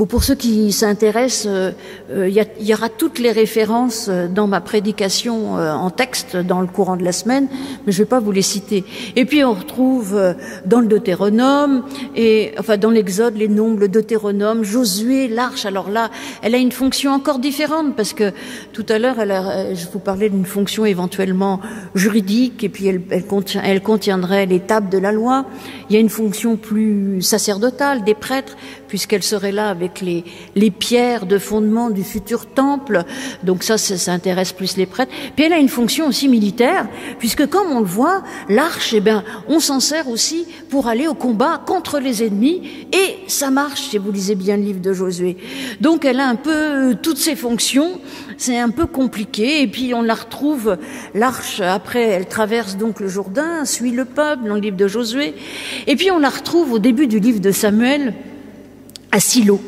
Bon, 0.00 0.06
pour 0.06 0.24
ceux 0.24 0.34
qui 0.34 0.72
s'intéressent, 0.72 1.44
euh, 1.46 1.72
euh, 2.10 2.26
il 2.26 2.34
y, 2.34 2.68
y, 2.68 2.72
aura 2.72 2.88
toutes 2.88 3.18
les 3.18 3.32
références 3.32 4.06
euh, 4.08 4.28
dans 4.28 4.46
ma 4.46 4.62
prédication 4.62 5.56
en 5.56 5.90
texte 5.90 6.38
dans 6.38 6.62
le 6.62 6.66
courant 6.66 6.96
de 6.96 7.04
la 7.04 7.12
semaine, 7.12 7.48
mais 7.84 7.92
je 7.92 8.00
ne 8.00 8.04
vais 8.04 8.08
pas 8.08 8.18
vous 8.18 8.32
les 8.32 8.40
citer. 8.40 8.82
Et 9.14 9.26
puis 9.26 9.44
on 9.44 9.52
retrouve 9.52 10.18
dans 10.64 10.80
le 10.80 10.86
Deutéronome, 10.86 11.82
et 12.16 12.52
enfin 12.58 12.78
dans 12.78 12.88
l'Exode, 12.88 13.36
les 13.36 13.48
nombres, 13.48 13.78
le 13.78 13.88
Deutéronome, 13.88 14.64
Josué, 14.64 15.28
l'Arche. 15.28 15.66
Alors 15.66 15.90
là, 15.90 16.10
elle 16.40 16.54
a 16.54 16.58
une 16.58 16.72
fonction 16.72 17.12
encore 17.12 17.38
différente 17.38 17.94
parce 17.94 18.14
que 18.14 18.32
tout 18.72 18.86
à 18.88 18.98
l'heure, 18.98 19.16
je 19.18 19.86
vous 19.92 19.98
parlais 19.98 20.30
d'une 20.30 20.46
fonction 20.46 20.86
éventuellement 20.86 21.60
juridique, 21.94 22.64
et 22.64 22.70
puis 22.70 22.86
elle, 22.86 23.02
elle, 23.10 23.26
contient, 23.26 23.60
elle 23.62 23.82
contiendrait 23.82 24.46
l'étape 24.46 24.88
de 24.88 24.96
la 24.96 25.12
loi. 25.12 25.44
Il 25.90 25.94
y 25.94 25.96
a 25.98 26.00
une 26.00 26.08
fonction 26.08 26.56
plus 26.56 27.20
sacerdotale 27.20 28.02
des 28.02 28.14
prêtres, 28.14 28.56
puisqu'elle 28.90 29.22
serait 29.22 29.52
là 29.52 29.70
avec 29.70 30.00
les, 30.00 30.24
les 30.56 30.70
pierres 30.72 31.24
de 31.24 31.38
fondement 31.38 31.90
du 31.90 32.02
futur 32.02 32.46
temple. 32.46 33.04
Donc 33.44 33.62
ça, 33.62 33.78
ça, 33.78 34.12
intéresse 34.12 34.52
plus 34.52 34.76
les 34.76 34.84
prêtres. 34.84 35.12
Puis 35.36 35.44
elle 35.44 35.52
a 35.52 35.58
une 35.58 35.68
fonction 35.68 36.08
aussi 36.08 36.28
militaire, 36.28 36.88
puisque 37.20 37.46
comme 37.46 37.70
on 37.70 37.78
le 37.78 37.86
voit, 37.86 38.24
l'arche, 38.48 38.92
eh 38.92 39.00
bien, 39.00 39.22
on 39.48 39.60
s'en 39.60 39.78
sert 39.78 40.08
aussi 40.08 40.44
pour 40.68 40.88
aller 40.88 41.06
au 41.06 41.14
combat 41.14 41.62
contre 41.64 42.00
les 42.00 42.24
ennemis, 42.24 42.62
et 42.92 43.18
ça 43.28 43.50
marche, 43.50 43.90
si 43.90 43.98
vous 43.98 44.10
lisez 44.10 44.34
bien 44.34 44.56
le 44.56 44.64
livre 44.64 44.80
de 44.80 44.92
Josué. 44.92 45.36
Donc 45.80 46.04
elle 46.04 46.18
a 46.18 46.26
un 46.26 46.34
peu 46.34 46.50
euh, 46.50 46.94
toutes 47.00 47.18
ses 47.18 47.36
fonctions, 47.36 48.00
c'est 48.38 48.58
un 48.58 48.70
peu 48.70 48.86
compliqué, 48.86 49.62
et 49.62 49.68
puis 49.68 49.94
on 49.94 50.02
la 50.02 50.14
retrouve, 50.14 50.76
l'arche, 51.14 51.60
après, 51.60 52.02
elle 52.08 52.26
traverse 52.26 52.76
donc 52.76 52.98
le 52.98 53.06
Jourdain, 53.06 53.64
suit 53.64 53.92
le 53.92 54.04
peuple 54.04 54.48
dans 54.48 54.54
le 54.54 54.60
livre 54.60 54.76
de 54.76 54.88
Josué, 54.88 55.34
et 55.86 55.94
puis 55.94 56.10
on 56.10 56.18
la 56.18 56.30
retrouve 56.30 56.72
au 56.72 56.80
début 56.80 57.06
du 57.06 57.20
livre 57.20 57.40
de 57.40 57.52
Samuel, 57.52 58.14
à 59.12 59.20
Silo. 59.20 59.60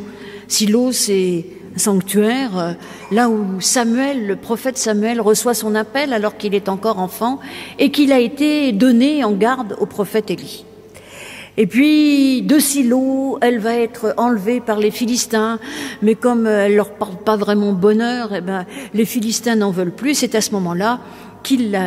Silo, 0.48 0.92
c'est 0.92 1.46
un 1.74 1.78
sanctuaire, 1.78 2.58
euh, 2.58 2.72
là 3.10 3.28
où 3.28 3.60
Samuel, 3.60 4.26
le 4.26 4.36
prophète 4.36 4.76
Samuel, 4.76 5.20
reçoit 5.20 5.54
son 5.54 5.74
appel 5.74 6.12
alors 6.12 6.36
qu'il 6.36 6.54
est 6.54 6.68
encore 6.68 6.98
enfant 6.98 7.40
et 7.78 7.90
qu'il 7.90 8.12
a 8.12 8.20
été 8.20 8.72
donné 8.72 9.24
en 9.24 9.32
garde 9.32 9.76
au 9.80 9.86
prophète 9.86 10.30
Élie. 10.30 10.64
Et 11.58 11.66
puis, 11.66 12.40
de 12.42 12.58
Silo, 12.58 13.38
elle 13.42 13.58
va 13.58 13.74
être 13.74 14.14
enlevée 14.16 14.60
par 14.60 14.78
les 14.78 14.90
Philistins, 14.90 15.58
mais 16.00 16.14
comme 16.14 16.46
elle 16.46 16.76
leur 16.76 16.90
parle 16.90 17.16
pas 17.16 17.36
vraiment 17.36 17.72
bonheur, 17.72 18.34
eh 18.34 18.40
ben, 18.40 18.64
les 18.94 19.04
Philistins 19.04 19.56
n'en 19.56 19.70
veulent 19.70 19.94
plus. 19.94 20.14
C'est 20.14 20.34
à 20.34 20.40
ce 20.40 20.52
moment-là 20.52 21.00
qu'ils 21.42 21.78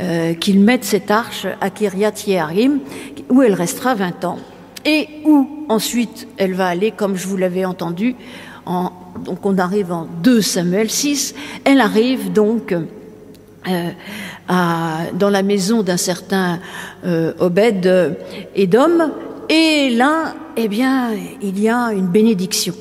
euh, 0.00 0.34
qu'ils 0.34 0.60
mettent 0.60 0.84
cette 0.84 1.10
arche 1.10 1.46
à 1.60 1.70
Kiryat 1.70 2.12
Yearim, 2.26 2.80
où 3.30 3.42
elle 3.42 3.54
restera 3.54 3.94
20 3.96 4.24
ans 4.24 4.38
et 4.84 5.08
où 5.24 5.66
ensuite 5.68 6.28
elle 6.36 6.54
va 6.54 6.68
aller, 6.68 6.90
comme 6.90 7.16
je 7.16 7.26
vous 7.26 7.36
l'avais 7.36 7.64
entendu, 7.64 8.16
en, 8.66 8.92
donc 9.24 9.44
on 9.44 9.58
arrive 9.58 9.92
en 9.92 10.06
2 10.22 10.40
Samuel 10.40 10.90
6, 10.90 11.34
elle 11.64 11.80
arrive 11.80 12.32
donc 12.32 12.72
euh, 12.72 13.90
dans 14.48 15.30
la 15.30 15.42
maison 15.42 15.82
d'un 15.82 15.96
certain 15.96 16.60
euh, 17.04 17.32
Obed 17.38 18.16
Edom, 18.54 19.10
et 19.48 19.90
là, 19.90 20.34
eh 20.56 20.68
bien, 20.68 21.10
il 21.42 21.60
y 21.60 21.68
a 21.68 21.92
une 21.92 22.06
bénédiction 22.06 22.74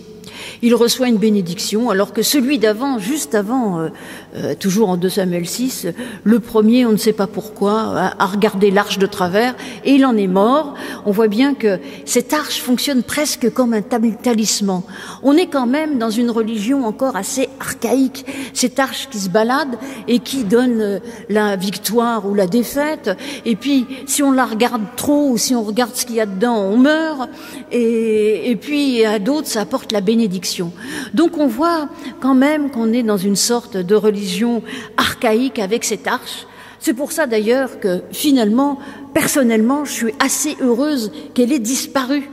il 0.61 0.75
reçoit 0.75 1.07
une 1.07 1.17
bénédiction, 1.17 1.89
alors 1.89 2.13
que 2.13 2.21
celui 2.21 2.59
d'avant, 2.59 2.99
juste 2.99 3.35
avant, 3.35 3.79
euh, 3.79 3.89
euh, 4.35 4.55
toujours 4.55 4.89
en 4.89 4.97
2 4.97 5.09
Samuel 5.09 5.47
6, 5.47 5.87
le 6.23 6.39
premier, 6.39 6.85
on 6.85 6.91
ne 6.91 6.97
sait 6.97 7.13
pas 7.13 7.27
pourquoi, 7.27 8.13
a, 8.17 8.25
regardé 8.25 8.71
l'arche 8.71 8.99
de 8.99 9.05
travers 9.05 9.55
et 9.85 9.93
il 9.93 10.05
en 10.05 10.15
est 10.17 10.27
mort. 10.27 10.75
On 11.05 11.11
voit 11.11 11.27
bien 11.27 11.53
que 11.53 11.79
cette 12.05 12.33
arche 12.33 12.61
fonctionne 12.61 13.03
presque 13.03 13.51
comme 13.51 13.73
un 13.73 13.81
talisman. 13.81 14.83
On 15.23 15.35
est 15.35 15.47
quand 15.47 15.67
même 15.67 15.97
dans 15.97 16.09
une 16.09 16.29
religion 16.29 16.85
encore 16.85 17.15
assez 17.15 17.48
archaïque, 17.59 18.25
cette 18.53 18.79
arche 18.79 19.09
qui 19.09 19.19
se 19.19 19.29
balade 19.29 19.77
et 20.07 20.19
qui 20.19 20.43
donne 20.43 20.81
euh, 20.81 20.99
la 21.29 21.55
victoire 21.55 22.27
ou 22.27 22.33
la 22.33 22.47
défaite. 22.47 23.11
Et 23.45 23.55
puis, 23.55 23.85
si 24.05 24.23
on 24.23 24.31
la 24.31 24.45
regarde 24.45 24.83
trop 24.95 25.29
ou 25.31 25.37
si 25.37 25.55
on 25.55 25.63
regarde 25.63 25.95
ce 25.95 26.05
qu'il 26.05 26.15
y 26.15 26.21
a 26.21 26.25
dedans, 26.25 26.57
on 26.57 26.77
meurt. 26.77 27.29
Et, 27.71 28.51
et 28.51 28.55
puis, 28.55 29.05
à 29.05 29.19
d'autres, 29.19 29.47
ça 29.47 29.61
apporte 29.61 29.91
la 29.91 30.01
bénédiction. 30.01 30.71
Donc 31.13 31.37
on 31.37 31.47
voit 31.47 31.89
quand 32.19 32.35
même 32.35 32.71
qu'on 32.71 32.93
est 32.93 33.03
dans 33.03 33.17
une 33.17 33.35
sorte 33.35 33.77
de 33.77 33.95
religion 33.95 34.63
archaïque 34.97 35.59
avec 35.59 35.83
cette 35.83 36.07
arche. 36.07 36.45
C'est 36.79 36.93
pour 36.93 37.11
ça 37.11 37.27
d'ailleurs 37.27 37.79
que 37.79 38.03
finalement, 38.11 38.79
personnellement, 39.13 39.83
je 39.85 39.91
suis 39.91 40.13
assez 40.19 40.55
heureuse 40.61 41.11
qu'elle 41.33 41.51
ait 41.51 41.59
disparu. 41.59 42.29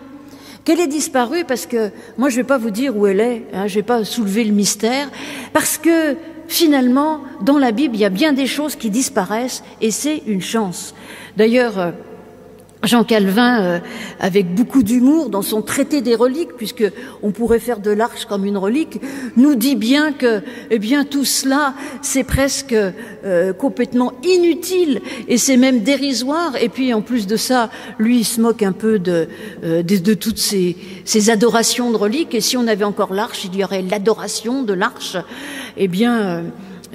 Qu'elle 0.66 0.80
ait 0.80 0.88
disparu 0.88 1.44
parce 1.44 1.64
que 1.64 1.92
moi 2.18 2.28
je 2.28 2.36
ne 2.36 2.42
vais 2.42 2.46
pas 2.46 2.58
vous 2.58 2.72
dire 2.72 2.96
où 2.96 3.06
elle 3.06 3.20
est, 3.20 3.44
hein, 3.52 3.68
je 3.68 3.74
ne 3.74 3.76
vais 3.76 3.82
pas 3.84 4.02
soulever 4.02 4.42
le 4.42 4.52
mystère, 4.52 5.08
parce 5.52 5.78
que 5.78 6.16
finalement, 6.48 7.20
dans 7.40 7.56
la 7.56 7.70
Bible, 7.70 7.94
il 7.94 8.00
y 8.00 8.04
a 8.04 8.10
bien 8.10 8.32
des 8.32 8.48
choses 8.48 8.74
qui 8.74 8.90
disparaissent 8.90 9.62
et 9.80 9.92
c'est 9.92 10.24
une 10.26 10.42
chance. 10.42 10.92
D'ailleurs, 11.36 11.78
euh, 11.78 11.92
Jean 12.86 13.04
Calvin, 13.04 13.62
euh, 13.62 13.78
avec 14.20 14.54
beaucoup 14.54 14.82
d'humour 14.82 15.28
dans 15.28 15.42
son 15.42 15.62
traité 15.62 16.00
des 16.00 16.14
reliques, 16.14 16.56
puisque 16.56 16.84
on 17.22 17.30
pourrait 17.30 17.58
faire 17.58 17.80
de 17.80 17.90
l'arche 17.90 18.24
comme 18.24 18.44
une 18.44 18.56
relique, 18.56 19.00
nous 19.36 19.54
dit 19.54 19.76
bien 19.76 20.12
que, 20.12 20.42
eh 20.70 20.78
bien, 20.78 21.04
tout 21.04 21.24
cela, 21.24 21.74
c'est 22.02 22.24
presque 22.24 22.72
euh, 22.72 23.52
complètement 23.52 24.12
inutile 24.24 25.00
et 25.28 25.38
c'est 25.38 25.56
même 25.56 25.80
dérisoire. 25.80 26.56
Et 26.60 26.68
puis, 26.68 26.94
en 26.94 27.02
plus 27.02 27.26
de 27.26 27.36
ça, 27.36 27.70
lui, 27.98 28.20
il 28.20 28.24
se 28.24 28.40
moque 28.40 28.62
un 28.62 28.72
peu 28.72 28.98
de, 28.98 29.28
euh, 29.64 29.82
de, 29.82 30.14
toutes 30.14 30.38
ces, 30.38 30.76
ces, 31.04 31.30
adorations 31.30 31.90
de 31.90 31.96
reliques. 31.96 32.34
Et 32.34 32.40
si 32.40 32.56
on 32.56 32.66
avait 32.66 32.84
encore 32.84 33.12
l'arche, 33.12 33.44
il 33.44 33.56
y 33.56 33.64
aurait 33.64 33.82
l'adoration 33.82 34.62
de 34.62 34.72
l'arche. 34.72 35.16
Eh 35.76 35.88
bien, 35.88 36.44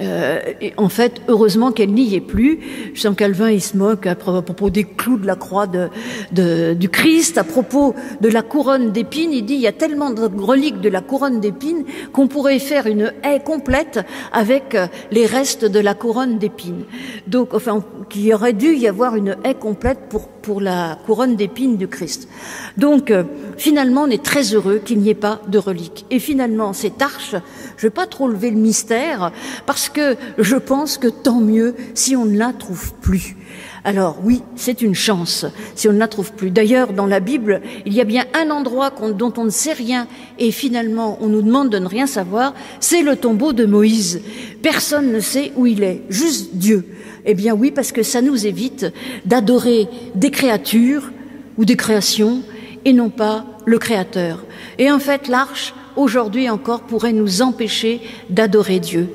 euh, 0.02 0.40
et 0.60 0.72
en 0.76 0.88
fait, 0.88 1.20
heureusement 1.28 1.72
qu'elle 1.72 1.92
n'y 1.92 2.14
est 2.14 2.20
plus. 2.20 2.58
Jean 2.94 3.14
Calvin, 3.14 3.50
il 3.50 3.62
se 3.62 3.76
moque 3.76 4.06
à 4.06 4.14
propos 4.14 4.70
des 4.70 4.84
clous 4.84 5.18
de 5.18 5.26
la 5.26 5.36
croix 5.36 5.66
de, 5.66 5.88
de, 6.32 6.74
du 6.74 6.88
Christ, 6.88 7.38
à 7.38 7.44
propos 7.44 7.94
de 8.20 8.28
la 8.28 8.42
couronne 8.42 8.92
d'épines. 8.92 9.32
Il 9.32 9.44
dit 9.44 9.54
il 9.54 9.60
y 9.60 9.66
a 9.66 9.72
tellement 9.72 10.10
de 10.10 10.22
reliques 10.22 10.80
de 10.80 10.88
la 10.88 11.00
couronne 11.00 11.40
d'épines 11.40 11.84
qu'on 12.12 12.28
pourrait 12.28 12.58
faire 12.58 12.86
une 12.86 13.12
haie 13.24 13.40
complète 13.40 14.00
avec 14.32 14.74
euh, 14.74 14.86
les 15.10 15.26
restes 15.26 15.64
de 15.64 15.80
la 15.80 15.94
couronne 15.94 16.38
d'épines. 16.38 16.84
Donc, 17.26 17.54
enfin, 17.54 17.84
qu'il 18.08 18.32
aurait 18.34 18.52
dû 18.52 18.74
y 18.74 18.88
avoir 18.88 19.16
une 19.16 19.36
haie 19.44 19.54
complète 19.54 20.08
pour 20.08 20.28
pour 20.42 20.60
la 20.60 20.98
couronne 21.06 21.36
d'épines 21.36 21.76
du 21.76 21.88
Christ. 21.88 22.28
Donc, 22.76 23.10
euh, 23.10 23.24
finalement, 23.56 24.02
on 24.02 24.10
est 24.10 24.22
très 24.22 24.54
heureux 24.54 24.80
qu'il 24.84 24.98
n'y 24.98 25.08
ait 25.08 25.14
pas 25.14 25.40
de 25.48 25.58
reliques. 25.58 26.04
Et 26.10 26.18
finalement, 26.18 26.72
cette 26.72 27.00
arche, 27.00 27.36
je 27.82 27.88
ne 27.88 27.90
vais 27.90 27.94
pas 27.96 28.06
trop 28.06 28.28
lever 28.28 28.50
le 28.52 28.58
mystère, 28.58 29.32
parce 29.66 29.88
que 29.88 30.14
je 30.38 30.54
pense 30.54 30.98
que 30.98 31.08
tant 31.08 31.40
mieux 31.40 31.74
si 31.94 32.14
on 32.14 32.26
ne 32.26 32.38
la 32.38 32.52
trouve 32.52 32.94
plus. 33.00 33.34
Alors 33.82 34.18
oui, 34.22 34.42
c'est 34.54 34.82
une 34.82 34.94
chance 34.94 35.46
si 35.74 35.88
on 35.88 35.92
ne 35.92 35.98
la 35.98 36.06
trouve 36.06 36.30
plus. 36.32 36.52
D'ailleurs, 36.52 36.92
dans 36.92 37.06
la 37.06 37.18
Bible, 37.18 37.60
il 37.84 37.92
y 37.92 38.00
a 38.00 38.04
bien 38.04 38.24
un 38.34 38.50
endroit 38.50 38.92
dont 39.18 39.32
on 39.36 39.46
ne 39.46 39.50
sait 39.50 39.72
rien 39.72 40.06
et 40.38 40.52
finalement 40.52 41.18
on 41.20 41.26
nous 41.26 41.42
demande 41.42 41.70
de 41.70 41.80
ne 41.80 41.88
rien 41.88 42.06
savoir, 42.06 42.54
c'est 42.78 43.02
le 43.02 43.16
tombeau 43.16 43.52
de 43.52 43.64
Moïse. 43.64 44.20
Personne 44.62 45.10
ne 45.10 45.18
sait 45.18 45.50
où 45.56 45.66
il 45.66 45.82
est, 45.82 46.02
juste 46.08 46.54
Dieu. 46.54 46.86
Eh 47.24 47.34
bien 47.34 47.52
oui, 47.52 47.72
parce 47.72 47.90
que 47.90 48.04
ça 48.04 48.22
nous 48.22 48.46
évite 48.46 48.86
d'adorer 49.24 49.88
des 50.14 50.30
créatures 50.30 51.10
ou 51.58 51.64
des 51.64 51.76
créations 51.76 52.42
et 52.84 52.92
non 52.92 53.10
pas 53.10 53.44
le 53.64 53.78
Créateur. 53.78 54.44
Et 54.78 54.90
en 54.90 54.98
fait, 54.98 55.26
l'arche, 55.26 55.74
aujourd'hui 55.96 56.48
encore, 56.50 56.82
pourrait 56.82 57.12
nous 57.12 57.42
empêcher 57.42 58.00
d'adorer 58.30 58.80
Dieu. 58.80 59.08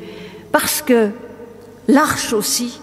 Parce 0.51 0.81
que 0.81 1.09
l'arche 1.87 2.33
aussi, 2.33 2.79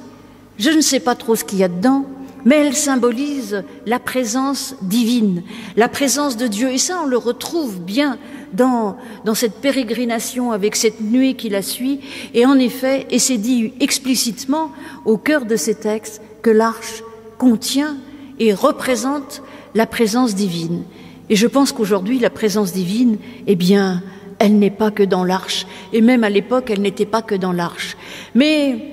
je 0.59 0.71
ne 0.71 0.81
sais 0.81 1.01
pas 1.01 1.15
trop 1.15 1.37
ce 1.37 1.45
qu'il 1.45 1.59
y 1.59 1.65
a 1.65 1.69
dedans, 1.69 2.07
mais 2.45 2.57
elle 2.57 2.77
symbolise 2.77 3.65
la 3.87 3.99
présence 3.99 4.77
divine, 4.83 5.43
la 5.77 5.89
présence 5.89 6.37
de 6.37 6.47
Dieu. 6.47 6.71
Et 6.71 6.79
ça, 6.79 7.01
on 7.03 7.07
le 7.07 7.17
retrouve 7.17 7.81
bien 7.81 8.19
dans, 8.53 8.97
dans 9.25 9.35
cette 9.35 9.61
pérégrination 9.61 10.53
avec 10.53 10.77
cette 10.77 11.01
nuée 11.01 11.35
qui 11.35 11.49
la 11.49 11.63
suit. 11.63 12.01
Et 12.35 12.45
en 12.45 12.59
effet, 12.59 13.07
et 13.11 13.19
c'est 13.19 13.39
dit 13.39 13.73
explicitement 13.81 14.71
au 15.05 15.17
cœur 15.17 15.47
de 15.47 15.57
ces 15.57 15.75
textes, 15.75 16.21
que 16.43 16.51
l'arche 16.51 17.03
contient 17.39 17.97
et 18.39 18.53
représente 18.53 19.43
la 19.75 19.87
présence 19.87 20.35
divine. 20.35 20.85
Et 21.31 21.37
je 21.37 21.47
pense 21.47 21.73
qu'aujourd'hui, 21.73 22.19
la 22.19 22.31
présence 22.31 22.73
divine, 22.73 23.17
eh 23.47 23.57
bien, 23.57 24.03
elle 24.39 24.59
n'est 24.59 24.71
pas 24.71 24.91
que 24.91 25.03
dans 25.03 25.25
l'arche. 25.25 25.67
Et 25.93 26.01
même 26.01 26.25
à 26.25 26.31
l'époque, 26.31 26.71
elle 26.71 26.83
n'était 26.83 27.07
pas 27.07 27.23
que 27.23 27.35
dans 27.35 27.53
l'arche. 27.53 27.97
Mais 28.35 28.93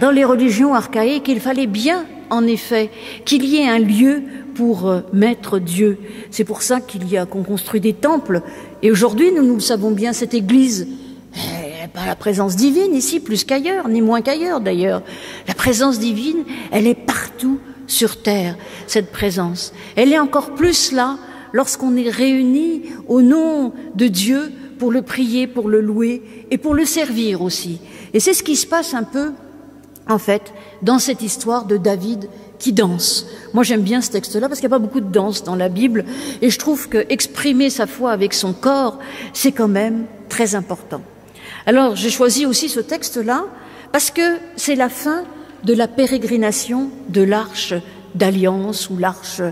dans 0.00 0.10
les 0.10 0.24
religions 0.24 0.74
archaïques, 0.74 1.28
il 1.28 1.40
fallait 1.40 1.66
bien, 1.66 2.04
en 2.30 2.46
effet, 2.46 2.90
qu'il 3.24 3.44
y 3.44 3.58
ait 3.58 3.68
un 3.68 3.78
lieu 3.78 4.22
pour 4.54 4.88
euh, 4.88 5.00
mettre 5.12 5.58
Dieu. 5.58 5.98
C'est 6.30 6.44
pour 6.44 6.62
ça 6.62 6.80
qu'il 6.80 7.08
y 7.08 7.16
a 7.16 7.26
qu'on 7.26 7.42
construit 7.42 7.80
des 7.80 7.92
temples. 7.92 8.42
Et 8.82 8.90
aujourd'hui, 8.90 9.30
nous, 9.32 9.44
nous 9.44 9.60
savons 9.60 9.90
bien, 9.90 10.12
cette 10.12 10.34
Église, 10.34 10.88
elle 11.34 11.88
pas 11.90 12.06
la 12.06 12.16
présence 12.16 12.56
divine 12.56 12.94
ici, 12.94 13.20
plus 13.20 13.44
qu'ailleurs, 13.44 13.88
ni 13.88 14.00
moins 14.00 14.22
qu'ailleurs 14.22 14.60
d'ailleurs. 14.60 15.02
La 15.46 15.54
présence 15.54 15.98
divine, 15.98 16.44
elle 16.70 16.86
est 16.86 16.94
partout 16.94 17.58
sur 17.86 18.22
terre, 18.22 18.56
cette 18.86 19.12
présence. 19.12 19.72
Elle 19.96 20.12
est 20.12 20.18
encore 20.18 20.54
plus 20.54 20.92
là 20.92 21.18
lorsqu'on 21.52 21.96
est 21.96 22.10
réunis 22.10 22.82
au 23.08 23.22
nom 23.22 23.72
de 23.94 24.06
Dieu 24.06 24.52
pour 24.78 24.90
le 24.90 25.02
prier, 25.02 25.46
pour 25.46 25.68
le 25.68 25.80
louer 25.80 26.22
et 26.50 26.58
pour 26.58 26.74
le 26.74 26.84
servir 26.84 27.42
aussi. 27.42 27.80
Et 28.12 28.20
c'est 28.20 28.34
ce 28.34 28.42
qui 28.42 28.56
se 28.56 28.66
passe 28.66 28.94
un 28.94 29.04
peu 29.04 29.32
en 30.08 30.18
fait, 30.18 30.52
dans 30.82 30.98
cette 30.98 31.22
histoire 31.22 31.64
de 31.64 31.76
David 31.76 32.28
qui 32.58 32.72
danse. 32.72 33.26
Moi, 33.52 33.62
j'aime 33.62 33.82
bien 33.82 34.00
ce 34.00 34.10
texte-là 34.10 34.48
parce 34.48 34.60
qu'il 34.60 34.68
n'y 34.68 34.74
a 34.74 34.78
pas 34.78 34.84
beaucoup 34.84 35.00
de 35.00 35.10
danse 35.10 35.44
dans 35.44 35.56
la 35.56 35.68
Bible 35.68 36.04
et 36.42 36.50
je 36.50 36.58
trouve 36.58 36.88
que 36.88 37.06
exprimer 37.08 37.70
sa 37.70 37.86
foi 37.86 38.10
avec 38.10 38.34
son 38.34 38.52
corps, 38.52 38.98
c'est 39.32 39.52
quand 39.52 39.68
même 39.68 40.04
très 40.28 40.54
important. 40.54 41.02
Alors, 41.66 41.96
j'ai 41.96 42.10
choisi 42.10 42.46
aussi 42.46 42.68
ce 42.68 42.80
texte-là 42.80 43.44
parce 43.92 44.10
que 44.10 44.38
c'est 44.56 44.74
la 44.74 44.88
fin 44.88 45.24
de 45.64 45.74
la 45.74 45.88
pérégrination 45.88 46.90
de 47.08 47.22
l'arche 47.22 47.74
d'alliance 48.14 48.90
ou 48.90 48.96
l'arche, 48.96 49.40
euh, 49.40 49.50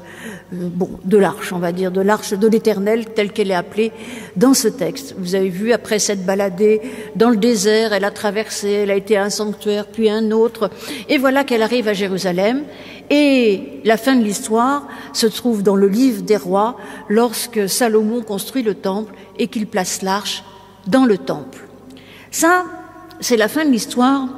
bon, 0.52 0.90
de 1.04 1.16
l'arche, 1.16 1.52
on 1.52 1.58
va 1.58 1.72
dire, 1.72 1.90
de 1.90 2.00
l'arche 2.00 2.32
de 2.32 2.46
l'Éternel 2.46 3.06
telle 3.06 3.32
qu'elle 3.32 3.50
est 3.50 3.54
appelée 3.54 3.92
dans 4.36 4.54
ce 4.54 4.68
texte. 4.68 5.14
Vous 5.18 5.34
avez 5.34 5.48
vu, 5.48 5.72
après 5.72 5.98
s'être 5.98 6.24
baladée 6.24 6.80
dans 7.16 7.30
le 7.30 7.36
désert, 7.36 7.92
elle 7.92 8.04
a 8.04 8.10
traversé, 8.10 8.70
elle 8.70 8.90
a 8.90 8.94
été 8.94 9.16
un 9.16 9.30
sanctuaire, 9.30 9.86
puis 9.86 10.08
un 10.08 10.30
autre, 10.30 10.70
et 11.08 11.18
voilà 11.18 11.44
qu'elle 11.44 11.62
arrive 11.62 11.88
à 11.88 11.92
Jérusalem. 11.92 12.62
Et 13.10 13.80
la 13.84 13.96
fin 13.96 14.14
de 14.14 14.22
l'histoire 14.22 14.86
se 15.12 15.26
trouve 15.26 15.62
dans 15.62 15.76
le 15.76 15.88
livre 15.88 16.22
des 16.22 16.36
rois, 16.36 16.76
lorsque 17.08 17.68
Salomon 17.68 18.22
construit 18.22 18.62
le 18.62 18.74
temple 18.74 19.12
et 19.38 19.48
qu'il 19.48 19.66
place 19.66 20.02
l'arche 20.02 20.44
dans 20.86 21.04
le 21.04 21.18
temple. 21.18 21.68
Ça, 22.30 22.64
c'est 23.20 23.36
la 23.36 23.48
fin 23.48 23.64
de 23.64 23.70
l'histoire 23.70 24.28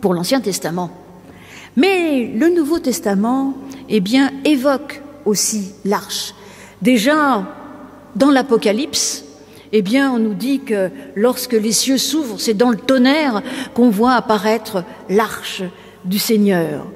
pour 0.00 0.14
l'Ancien 0.14 0.40
Testament. 0.40 0.90
Mais 1.76 2.30
le 2.34 2.48
Nouveau 2.48 2.78
Testament, 2.78 3.54
eh 3.88 4.00
bien, 4.00 4.30
évoque 4.44 5.02
aussi 5.24 5.72
l'arche. 5.84 6.34
Déjà, 6.82 7.46
dans 8.16 8.30
l'Apocalypse, 8.30 9.24
eh 9.72 9.82
bien, 9.82 10.12
on 10.12 10.18
nous 10.18 10.34
dit 10.34 10.60
que 10.60 10.90
lorsque 11.14 11.52
les 11.52 11.72
cieux 11.72 11.98
s'ouvrent, 11.98 12.40
c'est 12.40 12.54
dans 12.54 12.70
le 12.70 12.76
tonnerre 12.76 13.42
qu'on 13.74 13.90
voit 13.90 14.14
apparaître 14.14 14.84
l'arche 15.08 15.62
du 16.04 16.18
Seigneur. 16.18 16.86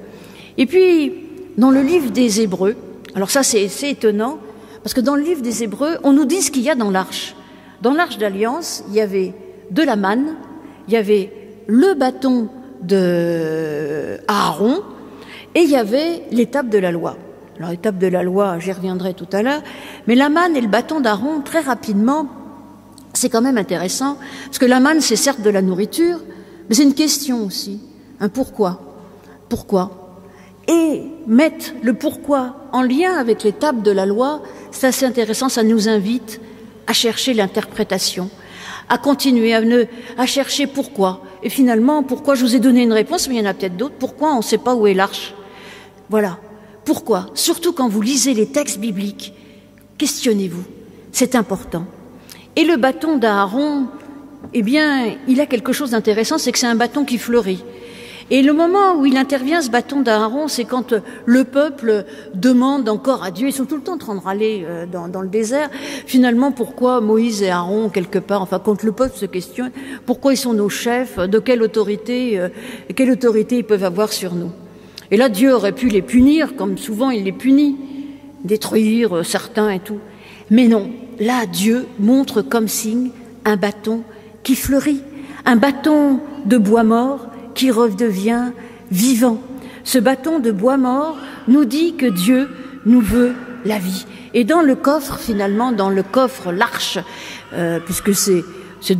Et 0.58 0.66
puis, 0.66 1.12
dans 1.56 1.70
le 1.70 1.82
livre 1.82 2.10
des 2.10 2.40
Hébreux, 2.40 2.76
alors 3.14 3.30
ça 3.30 3.42
c'est 3.42 3.70
étonnant, 3.82 4.38
parce 4.82 4.94
que 4.94 5.00
dans 5.00 5.14
le 5.14 5.22
livre 5.22 5.40
des 5.40 5.62
Hébreux, 5.62 5.98
on 6.02 6.12
nous 6.12 6.24
dit 6.24 6.42
ce 6.42 6.50
qu'il 6.50 6.62
y 6.62 6.70
a 6.70 6.74
dans 6.74 6.90
l'arche. 6.90 7.36
Dans 7.80 7.92
l'arche 7.92 8.18
d'alliance, 8.18 8.82
il 8.88 8.94
y 8.94 9.00
avait 9.00 9.34
de 9.70 9.82
la 9.82 9.96
manne, 9.96 10.34
il 10.88 10.94
y 10.94 10.96
avait 10.96 11.30
le 11.66 11.94
bâton 11.94 12.48
de 12.86 14.18
Aaron, 14.28 14.82
et 15.54 15.60
il 15.60 15.70
y 15.70 15.76
avait 15.76 16.22
l'étape 16.30 16.68
de 16.68 16.78
la 16.78 16.90
loi. 16.90 17.16
Alors 17.58 17.70
l'étape 17.70 17.98
de 17.98 18.08
la 18.08 18.22
loi, 18.22 18.58
j'y 18.58 18.72
reviendrai 18.72 19.14
tout 19.14 19.28
à 19.32 19.42
l'heure, 19.42 19.62
mais 20.06 20.14
la 20.14 20.28
manne 20.28 20.56
et 20.56 20.60
le 20.60 20.68
bâton 20.68 21.00
d'Aaron, 21.00 21.40
très 21.40 21.60
rapidement, 21.60 22.26
c'est 23.12 23.28
quand 23.28 23.42
même 23.42 23.58
intéressant, 23.58 24.16
parce 24.46 24.58
que 24.58 24.66
la 24.66 24.80
manne, 24.80 25.00
c'est 25.00 25.16
certes 25.16 25.40
de 25.40 25.50
la 25.50 25.62
nourriture, 25.62 26.18
mais 26.68 26.74
c'est 26.74 26.82
une 26.82 26.94
question 26.94 27.44
aussi, 27.44 27.80
un 28.20 28.28
pourquoi. 28.28 28.80
Pourquoi? 29.48 30.18
Et 30.66 31.02
mettre 31.26 31.72
le 31.82 31.94
pourquoi 31.94 32.56
en 32.72 32.82
lien 32.82 33.16
avec 33.16 33.44
l'étape 33.44 33.82
de 33.82 33.90
la 33.90 34.06
loi, 34.06 34.42
c'est 34.72 34.88
assez 34.88 35.06
intéressant, 35.06 35.48
ça 35.48 35.62
nous 35.62 35.88
invite 35.88 36.40
à 36.86 36.92
chercher 36.92 37.34
l'interprétation, 37.34 38.30
à 38.88 38.98
continuer 38.98 39.54
à, 39.54 40.26
chercher 40.26 40.66
pourquoi. 40.66 41.22
Et 41.42 41.50
finalement, 41.50 42.02
pourquoi 42.02 42.34
je 42.34 42.44
vous 42.44 42.56
ai 42.56 42.60
donné 42.60 42.82
une 42.82 42.92
réponse, 42.92 43.28
mais 43.28 43.36
il 43.36 43.38
y 43.38 43.46
en 43.46 43.50
a 43.50 43.54
peut-être 43.54 43.76
d'autres. 43.76 43.94
Pourquoi 43.98 44.32
on 44.32 44.38
ne 44.38 44.42
sait 44.42 44.58
pas 44.58 44.74
où 44.74 44.86
est 44.86 44.94
l'arche 44.94 45.34
Voilà. 46.10 46.38
Pourquoi 46.84 47.26
Surtout 47.34 47.72
quand 47.72 47.88
vous 47.88 48.02
lisez 48.02 48.34
les 48.34 48.46
textes 48.46 48.78
bibliques, 48.78 49.32
questionnez-vous. 49.96 50.64
C'est 51.12 51.34
important. 51.34 51.86
Et 52.56 52.64
le 52.64 52.76
bâton 52.76 53.16
d'Aaron, 53.16 53.86
eh 54.52 54.62
bien, 54.62 55.16
il 55.26 55.40
a 55.40 55.46
quelque 55.46 55.72
chose 55.72 55.90
d'intéressant, 55.90 56.38
c'est 56.38 56.52
que 56.52 56.58
c'est 56.58 56.66
un 56.66 56.74
bâton 56.74 57.04
qui 57.04 57.18
fleurit. 57.18 57.64
Et 58.30 58.42
le 58.42 58.54
moment 58.54 58.96
où 58.98 59.04
il 59.04 59.16
intervient, 59.18 59.60
ce 59.60 59.70
bâton 59.70 60.00
d'Aaron, 60.00 60.48
c'est 60.48 60.64
quand 60.64 60.94
le 61.26 61.44
peuple 61.44 62.06
demande 62.34 62.88
encore 62.88 63.22
à 63.22 63.30
Dieu, 63.30 63.48
ils 63.48 63.52
sont 63.52 63.66
tout 63.66 63.76
le 63.76 63.82
temps 63.82 63.94
en 63.94 63.98
train 63.98 64.14
de 64.14 64.20
râler 64.20 64.64
euh, 64.66 64.86
dans, 64.86 65.20
le 65.20 65.28
désert, 65.28 65.68
finalement 66.06 66.50
pourquoi 66.50 67.02
Moïse 67.02 67.42
et 67.42 67.50
Aaron, 67.50 67.90
quelque 67.90 68.18
part, 68.18 68.40
enfin 68.40 68.60
quand 68.64 68.82
le 68.82 68.92
peuple 68.92 69.16
se 69.16 69.26
questionne, 69.26 69.72
pourquoi 70.06 70.32
ils 70.32 70.38
sont 70.38 70.54
nos 70.54 70.70
chefs, 70.70 71.18
de 71.18 71.38
quelle 71.38 71.62
autorité, 71.62 72.38
euh, 72.38 72.48
quelle 72.96 73.10
autorité 73.10 73.58
ils 73.58 73.64
peuvent 73.64 73.84
avoir 73.84 74.12
sur 74.12 74.34
nous? 74.34 74.52
Et 75.10 75.18
là, 75.18 75.28
Dieu 75.28 75.52
aurait 75.52 75.72
pu 75.72 75.88
les 75.88 76.02
punir, 76.02 76.56
comme 76.56 76.78
souvent 76.78 77.10
il 77.10 77.24
les 77.24 77.32
punit, 77.32 77.76
détruire 78.42 79.18
euh, 79.18 79.22
certains 79.22 79.70
et 79.70 79.80
tout. 79.80 79.98
Mais 80.50 80.66
non, 80.66 80.90
là, 81.20 81.44
Dieu 81.44 81.86
montre 81.98 82.40
comme 82.40 82.68
signe 82.68 83.10
un 83.44 83.56
bâton 83.56 84.02
qui 84.42 84.56
fleurit, 84.56 85.02
un 85.44 85.56
bâton 85.56 86.20
de 86.46 86.56
bois 86.56 86.84
mort 86.84 87.26
qui 87.54 87.70
redevient 87.70 88.52
vivant. 88.90 89.38
Ce 89.84 89.98
bâton 89.98 90.38
de 90.38 90.50
bois 90.50 90.76
mort 90.76 91.16
nous 91.48 91.64
dit 91.64 91.94
que 91.94 92.06
Dieu 92.06 92.48
nous 92.86 93.00
veut 93.00 93.32
la 93.64 93.78
vie. 93.78 94.06
Et 94.34 94.44
dans 94.44 94.62
le 94.62 94.74
coffre, 94.74 95.18
finalement, 95.18 95.72
dans 95.72 95.90
le 95.90 96.02
coffre, 96.02 96.52
l'arche, 96.52 96.98
euh, 97.52 97.78
puisque 97.80 98.14
c'est 98.14 98.44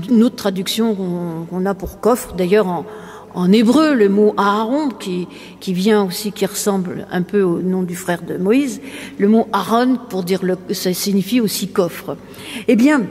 une 0.08 0.22
autre 0.22 0.36
traduction 0.36 0.94
qu'on 0.94 1.66
a 1.66 1.74
pour 1.74 2.00
coffre, 2.00 2.34
d'ailleurs 2.34 2.66
en, 3.34 3.52
hébreu, 3.52 3.94
le 3.94 4.08
mot 4.08 4.32
Aaron, 4.36 4.90
qui, 4.90 5.26
qui 5.58 5.74
vient 5.74 6.04
aussi, 6.04 6.30
qui 6.30 6.46
ressemble 6.46 7.06
un 7.10 7.22
peu 7.22 7.42
au 7.42 7.60
nom 7.60 7.82
du 7.82 7.96
frère 7.96 8.22
de 8.22 8.36
Moïse, 8.36 8.80
le 9.18 9.28
mot 9.28 9.48
Aaron, 9.52 9.98
pour 10.08 10.22
dire 10.22 10.44
le, 10.44 10.56
ça 10.70 10.94
signifie 10.94 11.40
aussi 11.40 11.68
coffre. 11.68 12.16
Eh 12.68 12.76
bien, 12.76 13.02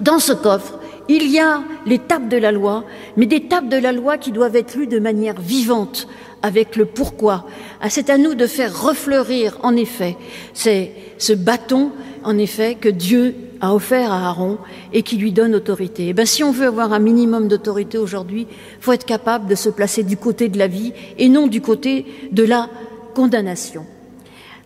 dans 0.00 0.20
ce 0.20 0.32
coffre, 0.32 0.77
il 1.08 1.30
y 1.30 1.38
a 1.38 1.62
les 1.86 1.98
tables 1.98 2.28
de 2.28 2.36
la 2.36 2.52
loi, 2.52 2.84
mais 3.16 3.26
des 3.26 3.48
tables 3.48 3.68
de 3.68 3.76
la 3.76 3.92
loi 3.92 4.18
qui 4.18 4.32
doivent 4.32 4.56
être 4.56 4.76
lues 4.76 4.86
de 4.86 4.98
manière 4.98 5.40
vivante, 5.40 6.06
avec 6.42 6.76
le 6.76 6.84
pourquoi. 6.84 7.46
Ah, 7.80 7.90
c'est 7.90 8.10
à 8.10 8.18
nous 8.18 8.34
de 8.34 8.46
faire 8.46 8.82
refleurir, 8.82 9.58
en 9.62 9.74
effet, 9.76 10.16
ce 10.54 11.32
bâton, 11.32 11.90
en 12.24 12.38
effet, 12.38 12.76
que 12.76 12.88
Dieu 12.88 13.34
a 13.60 13.74
offert 13.74 14.12
à 14.12 14.28
Aaron 14.28 14.58
et 14.92 15.02
qui 15.02 15.16
lui 15.16 15.32
donne 15.32 15.54
autorité. 15.54 16.04
Et 16.04 16.08
eh 16.08 16.12
bien, 16.12 16.26
si 16.26 16.44
on 16.44 16.52
veut 16.52 16.66
avoir 16.66 16.92
un 16.92 16.98
minimum 16.98 17.48
d'autorité 17.48 17.98
aujourd'hui, 17.98 18.46
faut 18.80 18.92
être 18.92 19.06
capable 19.06 19.48
de 19.48 19.54
se 19.54 19.68
placer 19.68 20.02
du 20.02 20.16
côté 20.16 20.48
de 20.48 20.58
la 20.58 20.68
vie 20.68 20.92
et 21.18 21.28
non 21.28 21.46
du 21.46 21.60
côté 21.60 22.06
de 22.30 22.44
la 22.44 22.68
condamnation. 23.14 23.84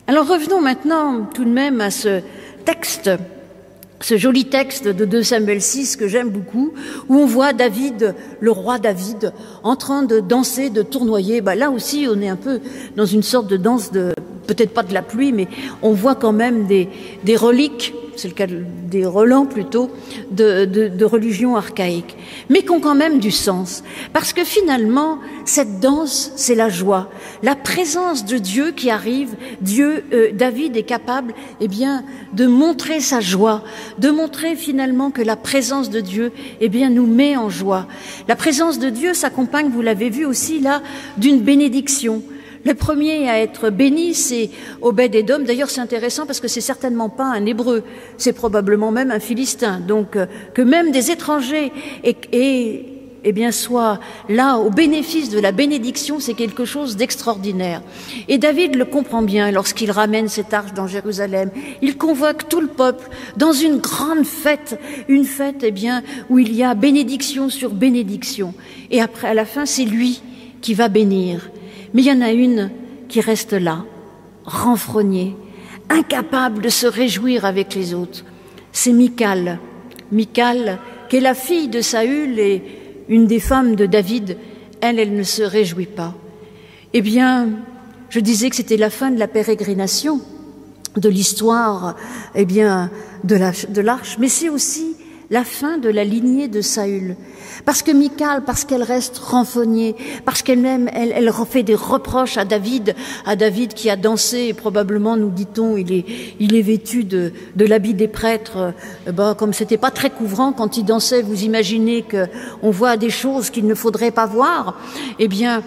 Alors 0.07 0.27
revenons 0.27 0.61
maintenant 0.61 1.29
tout 1.33 1.45
de 1.45 1.51
même 1.51 1.81
à 1.81 1.91
ce 1.91 2.21
texte 2.65 3.11
ce 4.05 4.17
joli 4.17 4.47
texte 4.47 4.89
de 4.89 5.05
2 5.05 5.23
Samuel 5.23 5.63
6 5.63 5.97
que 5.97 6.09
j'aime 6.09 6.31
beaucoup, 6.31 6.73
où 7.09 7.17
on 7.17 7.27
voit 7.27 7.53
David, 7.53 8.15
le 8.41 8.51
roi 8.51 8.79
David, 8.79 9.33
en 9.63 9.77
train 9.77 10.03
de 10.03 10.21
danser, 10.21 10.71
de 10.71 10.83
tournoyer. 10.83 11.41
Bah, 11.41 11.55
là 11.55 11.71
aussi, 11.71 12.07
on 12.11 12.21
est 12.21 12.29
un 12.29 12.37
peu 12.37 12.61
dans 12.97 13.07
une 13.07 13.23
sorte 13.23 13.47
de 13.47 13.57
danse 13.57 13.93
de, 13.93 14.13
peut-être 14.47 14.73
pas 14.73 14.83
de 14.83 14.95
la 14.95 15.03
pluie, 15.03 15.33
mais 15.33 15.49
on 15.83 15.93
voit 15.93 16.15
quand 16.15 16.33
même 16.33 16.67
des, 16.67 16.89
reliques 17.37 17.95
c'est 18.17 18.29
le 18.29 18.35
cas 18.35 18.47
des 18.47 19.07
relents 19.07 19.47
plutôt, 19.47 19.91
de, 20.31 20.65
de, 20.65 20.89
de 20.89 21.05
religion 21.05 21.57
archaïque, 21.57 22.17
mais 22.51 22.63
qui 22.63 22.71
ont 22.71 22.81
quand 22.81 22.95
même 22.95 23.19
du 23.19 23.31
sens. 23.31 23.83
Parce 24.13 24.33
que 24.33 24.45
finalement, 24.45 25.19
cette 25.45 25.81
danse, 25.81 26.31
c'est 26.37 26.55
la 26.55 26.69
joie. 26.69 27.09
La 27.43 27.57
présence 27.57 28.25
de 28.25 28.39
Dieu 28.39 28.73
qui 28.73 28.91
arrive, 28.91 29.35
Dieu, 29.61 30.05
euh, 30.13 30.31
David 30.33 30.77
est 30.77 30.83
capable, 30.83 31.35
eh 31.61 31.69
bien, 31.69 32.05
de 32.35 32.47
montrer 32.47 33.01
sa 33.01 33.21
joie, 33.21 33.63
de 33.99 34.11
montrer 34.11 34.57
finalement 34.57 35.11
que 35.11 35.23
la 35.23 35.37
présence 35.37 35.91
de 35.91 36.01
Dieu, 36.01 36.33
eh 36.61 36.69
bien, 36.69 36.91
nous 36.91 37.07
met 37.07 37.37
en 37.37 37.49
joie. 37.49 37.87
La 38.29 38.37
présence 38.37 38.79
de 38.79 38.91
Dieu 38.91 39.15
s'accompagne, 39.15 39.71
vous 39.71 39.83
l'avez 39.83 40.11
vu 40.11 40.27
aussi 40.27 40.61
là, 40.61 40.83
d'une 41.17 41.41
bénédiction. 41.41 42.23
Le 42.65 42.75
premier 42.75 43.29
à 43.29 43.41
être 43.41 43.71
béni, 43.71 44.15
c'est 44.15 44.51
Obed-Edom. 44.83 45.45
D'ailleurs, 45.45 45.71
c'est 45.71 45.81
intéressant 45.81 46.27
parce 46.27 46.39
que 46.39 46.47
c'est 46.47 46.61
certainement 46.61 47.09
pas 47.09 47.25
un 47.25 47.45
hébreu, 47.45 47.83
c'est 48.19 48.33
probablement 48.33 48.93
même 48.93 49.11
un 49.11 49.19
philistin. 49.19 49.81
Donc, 49.81 50.15
euh, 50.15 50.27
que 50.55 50.63
même 50.63 50.93
des 50.93 51.11
étrangers 51.11 51.73
et, 52.05 52.87
eh 53.25 53.33
bien, 53.33 53.51
soient 53.51 53.99
là 54.29 54.59
au 54.59 54.71
bénéfice 54.71 55.29
de 55.29 55.41
la 55.41 55.51
bénédiction, 55.51 56.21
c'est 56.21 56.35
quelque 56.35 56.65
chose 56.65 56.97
d'extraordinaire. 56.97 57.83
Et 58.29 58.39
David 58.39 58.77
le 58.77 58.85
comprend 58.85 59.23
bien 59.23 59.51
lorsqu'il 59.51 59.91
ramène 59.91 60.29
cette 60.29 60.55
arche 60.55 60.73
dans 60.73 60.87
Jérusalem. 60.87 61.51
Il 61.83 61.97
convoque 61.97 62.49
tout 62.49 62.61
le 62.61 62.69
peuple 62.69 63.09
dans 63.37 63.53
une 63.53 63.79
grande 63.79 64.25
fête, 64.25 64.79
une 65.09 65.25
fête, 65.25 65.63
eh 65.63 65.73
bien, 65.73 66.03
où 66.31 66.39
il 66.39 66.55
y 66.55 66.63
a 66.63 66.75
bénédiction 66.75 67.49
sur 67.49 67.71
bénédiction. 67.71 68.55
Et 68.93 69.01
après, 69.01 69.29
à 69.29 69.35
la 69.35 69.47
fin, 69.47 69.67
c'est 69.67 69.85
lui 69.85 70.23
qui 70.61 70.75
va 70.75 70.89
bénir. 70.89 71.51
Mais 71.95 72.03
il 72.03 72.07
y 72.07 72.13
en 72.13 72.21
a 72.21 72.33
une 72.33 72.71
qui 73.09 73.21
reste 73.21 73.53
là, 73.53 73.85
renfrognée, 74.45 75.37
incapable 75.89 76.63
de 76.63 76.69
se 76.69 76.87
réjouir 76.87 77.45
avec 77.45 77.75
les 77.75 77.95
autres. 77.95 78.25
C'est 78.73 78.93
Michal. 78.93 79.59
Michal, 80.11 80.79
qui 81.09 81.17
est 81.17 81.21
la 81.21 81.35
fille 81.35 81.69
de 81.69 81.81
Saül 81.81 82.39
et 82.39 82.63
une 83.09 83.27
des 83.27 83.41
femmes 83.41 83.77
de 83.77 83.87
David, 83.87 84.37
elle, 84.81 84.99
elle 84.99 85.15
ne 85.15 85.23
se 85.23 85.43
réjouit 85.43 85.87
pas. 85.87 86.15
Eh 86.95 87.03
bien, 87.03 87.51
je 88.11 88.21
disais 88.21 88.51
que 88.51 88.57
c'était 88.57 88.77
la 88.77 88.91
fin 88.91 89.11
de 89.11 89.19
la 89.19 89.29
pérégrination, 89.29 90.21
de 90.97 91.09
l'histoire, 91.09 91.97
eh 92.35 92.45
bien, 92.45 92.91
de 93.25 93.81
l'arche, 93.81 94.17
mais 94.19 94.29
c'est 94.29 94.49
aussi 94.49 94.97
la 95.33 95.45
fin 95.45 95.79
de 95.79 95.89
la 95.89 96.05
lignée 96.05 96.47
de 96.47 96.61
Saül. 96.61 97.17
Parce 97.65 97.83
que 97.83 97.91
Michal, 97.91 98.45
parce 98.45 98.65
qu'elle 98.65 98.83
reste 98.83 99.19
renfognée, 99.19 99.97
parce 100.27 100.43
qu'elle-même, 100.43 100.91
elle, 100.93 101.13
elle 101.17 101.33
fait 101.49 101.63
des 101.63 101.75
reproches 101.75 102.37
à 102.37 102.45
David, 102.45 102.95
à 103.25 103.35
David 103.35 103.73
qui 103.73 103.89
a 103.89 103.97
dansé, 103.97 104.49
et 104.49 104.53
probablement, 104.53 105.17
nous 105.17 105.31
dit-on, 105.31 105.79
il 105.79 105.91
est, 105.91 106.05
il 106.39 106.55
est 106.55 106.63
vêtu 106.63 107.05
de, 107.05 107.33
de 107.57 107.65
l'habit 107.65 107.95
des 107.95 108.09
prêtres. 108.09 108.75
Bah, 109.11 109.35
comme 109.37 109.55
c'était 109.55 109.79
pas 109.79 109.91
très 109.91 110.11
couvrant 110.11 110.53
quand 110.53 110.77
il 110.77 110.85
dansait, 110.85 111.23
vous 111.23 111.45
imaginez 111.45 112.05
qu'on 112.05 112.71
voit 112.71 112.99
des 112.99 113.11
choses 113.11 113.49
qu'il 113.49 113.67
ne 113.67 113.75
faudrait 113.75 114.11
pas 114.11 114.27
voir. 114.27 114.79
Eh 115.19 115.29
bien, 115.29 115.63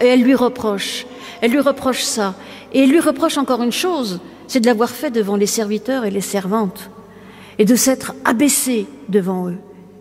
elle 0.00 0.22
lui 0.22 0.34
reproche. 0.34 1.06
Elle 1.40 1.52
lui 1.52 1.60
reproche 1.60 2.02
ça. 2.02 2.34
Et 2.74 2.82
elle 2.82 2.90
lui 2.90 3.00
reproche 3.00 3.38
encore 3.38 3.62
une 3.62 3.72
chose, 3.72 4.20
c'est 4.46 4.60
de 4.60 4.66
l'avoir 4.66 4.90
fait 4.90 5.10
devant 5.10 5.36
les 5.36 5.46
serviteurs 5.46 6.04
et 6.04 6.10
les 6.10 6.20
servantes, 6.20 6.90
et 7.58 7.64
de 7.64 7.74
s'être 7.74 8.14
abaissé 8.24 8.86
devant 9.08 9.48
eux. 9.48 9.58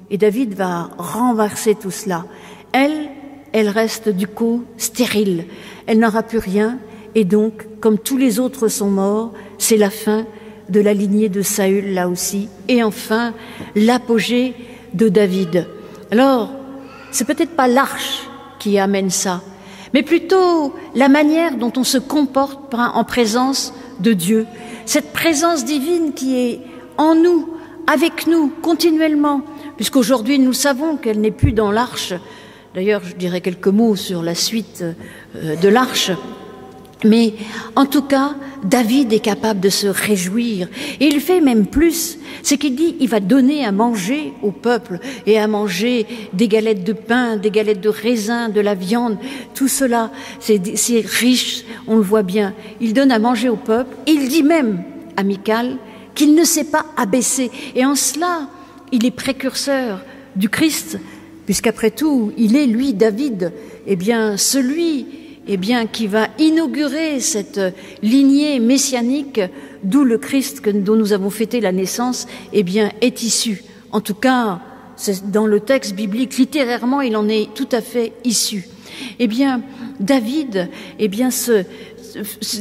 Et 0.09 0.17
David 0.17 0.53
va 0.53 0.89
renverser 0.97 1.75
tout 1.75 1.91
cela. 1.91 2.25
Elle, 2.71 3.09
elle 3.53 3.69
reste 3.69 4.09
du 4.09 4.27
coup 4.27 4.63
stérile. 4.77 5.45
Elle 5.87 5.99
n'aura 5.99 6.23
plus 6.23 6.37
rien. 6.37 6.77
Et 7.15 7.23
donc, 7.23 7.65
comme 7.79 7.97
tous 7.97 8.17
les 8.17 8.39
autres 8.39 8.67
sont 8.67 8.89
morts, 8.89 9.33
c'est 9.57 9.77
la 9.77 9.89
fin 9.89 10.25
de 10.69 10.79
la 10.79 10.93
lignée 10.93 11.29
de 11.29 11.41
Saül 11.41 11.93
là 11.93 12.09
aussi. 12.09 12.49
Et 12.67 12.83
enfin, 12.83 13.33
l'apogée 13.75 14.53
de 14.93 15.09
David. 15.09 15.67
Alors, 16.11 16.51
c'est 17.11 17.25
peut-être 17.25 17.55
pas 17.55 17.67
l'arche 17.67 18.27
qui 18.59 18.77
amène 18.79 19.09
ça, 19.09 19.41
mais 19.93 20.03
plutôt 20.03 20.73
la 20.95 21.07
manière 21.07 21.55
dont 21.55 21.71
on 21.77 21.83
se 21.83 21.97
comporte 21.97 22.73
en 22.73 23.03
présence 23.03 23.73
de 23.99 24.13
Dieu. 24.13 24.45
Cette 24.85 25.13
présence 25.13 25.65
divine 25.65 26.13
qui 26.13 26.37
est 26.37 26.61
en 26.97 27.15
nous, 27.15 27.49
avec 27.87 28.27
nous, 28.27 28.51
continuellement, 28.61 29.41
puisqu'aujourd'hui 29.75 30.39
nous 30.39 30.53
savons 30.53 30.97
qu'elle 30.97 31.21
n'est 31.21 31.31
plus 31.31 31.51
dans 31.51 31.71
l'arche. 31.71 32.13
D'ailleurs, 32.73 33.01
je 33.05 33.15
dirais 33.15 33.41
quelques 33.41 33.67
mots 33.67 33.95
sur 33.95 34.21
la 34.21 34.35
suite 34.35 34.83
euh, 35.35 35.55
de 35.55 35.69
l'arche. 35.69 36.11
Mais 37.05 37.33
en 37.75 37.85
tout 37.85 38.01
cas, 38.01 38.35
David 38.63 39.13
est 39.13 39.19
capable 39.19 39.59
de 39.59 39.69
se 39.69 39.87
réjouir. 39.87 40.67
Et 40.99 41.05
il 41.05 41.19
fait 41.19 41.39
même 41.39 41.67
plus. 41.67 42.17
C'est 42.41 42.57
qu'il 42.57 42.75
dit, 42.75 42.95
il 42.99 43.07
va 43.07 43.19
donner 43.19 43.63
à 43.63 43.71
manger 43.71 44.33
au 44.41 44.51
peuple 44.51 44.99
et 45.25 45.37
à 45.37 45.47
manger 45.47 46.05
des 46.33 46.47
galettes 46.47 46.83
de 46.83 46.93
pain, 46.93 47.37
des 47.37 47.51
galettes 47.51 47.81
de 47.81 47.89
raisin, 47.89 48.49
de 48.49 48.61
la 48.61 48.75
viande. 48.75 49.17
Tout 49.53 49.67
cela, 49.67 50.11
c'est 50.39 51.05
riche, 51.05 51.63
on 51.87 51.97
le 51.97 52.01
voit 52.01 52.23
bien. 52.23 52.53
Il 52.81 52.93
donne 52.93 53.11
à 53.11 53.19
manger 53.19 53.49
au 53.49 53.55
peuple. 53.55 53.95
Il 54.07 54.27
dit 54.27 54.43
même 54.43 54.83
à 55.15 55.23
Michal 55.23 55.77
qu'il 56.15 56.33
ne 56.33 56.43
s'est 56.43 56.65
pas 56.65 56.85
abaissé. 56.97 57.51
Et 57.75 57.85
en 57.85 57.95
cela, 57.95 58.47
il 58.91 59.05
est 59.05 59.11
précurseur 59.11 60.01
du 60.35 60.49
Christ, 60.49 60.97
puisqu'après 61.45 61.91
tout, 61.91 62.31
il 62.37 62.55
est, 62.55 62.65
lui, 62.65 62.93
David, 62.93 63.51
eh 63.85 63.95
bien, 63.95 64.37
celui 64.37 65.05
eh 65.47 65.57
bien, 65.57 65.85
qui 65.85 66.07
va 66.07 66.27
inaugurer 66.39 67.19
cette 67.19 67.61
lignée 68.01 68.59
messianique 68.59 69.41
d'où 69.83 70.03
le 70.03 70.17
Christ 70.17 70.67
dont 70.67 70.95
nous 70.95 71.13
avons 71.13 71.29
fêté 71.29 71.61
la 71.61 71.71
naissance 71.71 72.27
eh 72.51 72.63
bien, 72.63 72.91
est 73.01 73.21
issu. 73.21 73.63
En 73.91 74.01
tout 74.01 74.15
cas, 74.15 74.59
dans 75.25 75.45
le 75.45 75.59
texte 75.59 75.93
biblique, 75.93 76.37
littérairement, 76.37 77.01
il 77.01 77.15
en 77.15 77.27
est 77.29 77.53
tout 77.53 77.69
à 77.71 77.81
fait 77.81 78.13
issu. 78.23 78.65
Eh 79.19 79.27
bien, 79.27 79.61
David, 79.99 80.69
eh 80.99 81.07
bien, 81.07 81.31
se, 81.31 81.63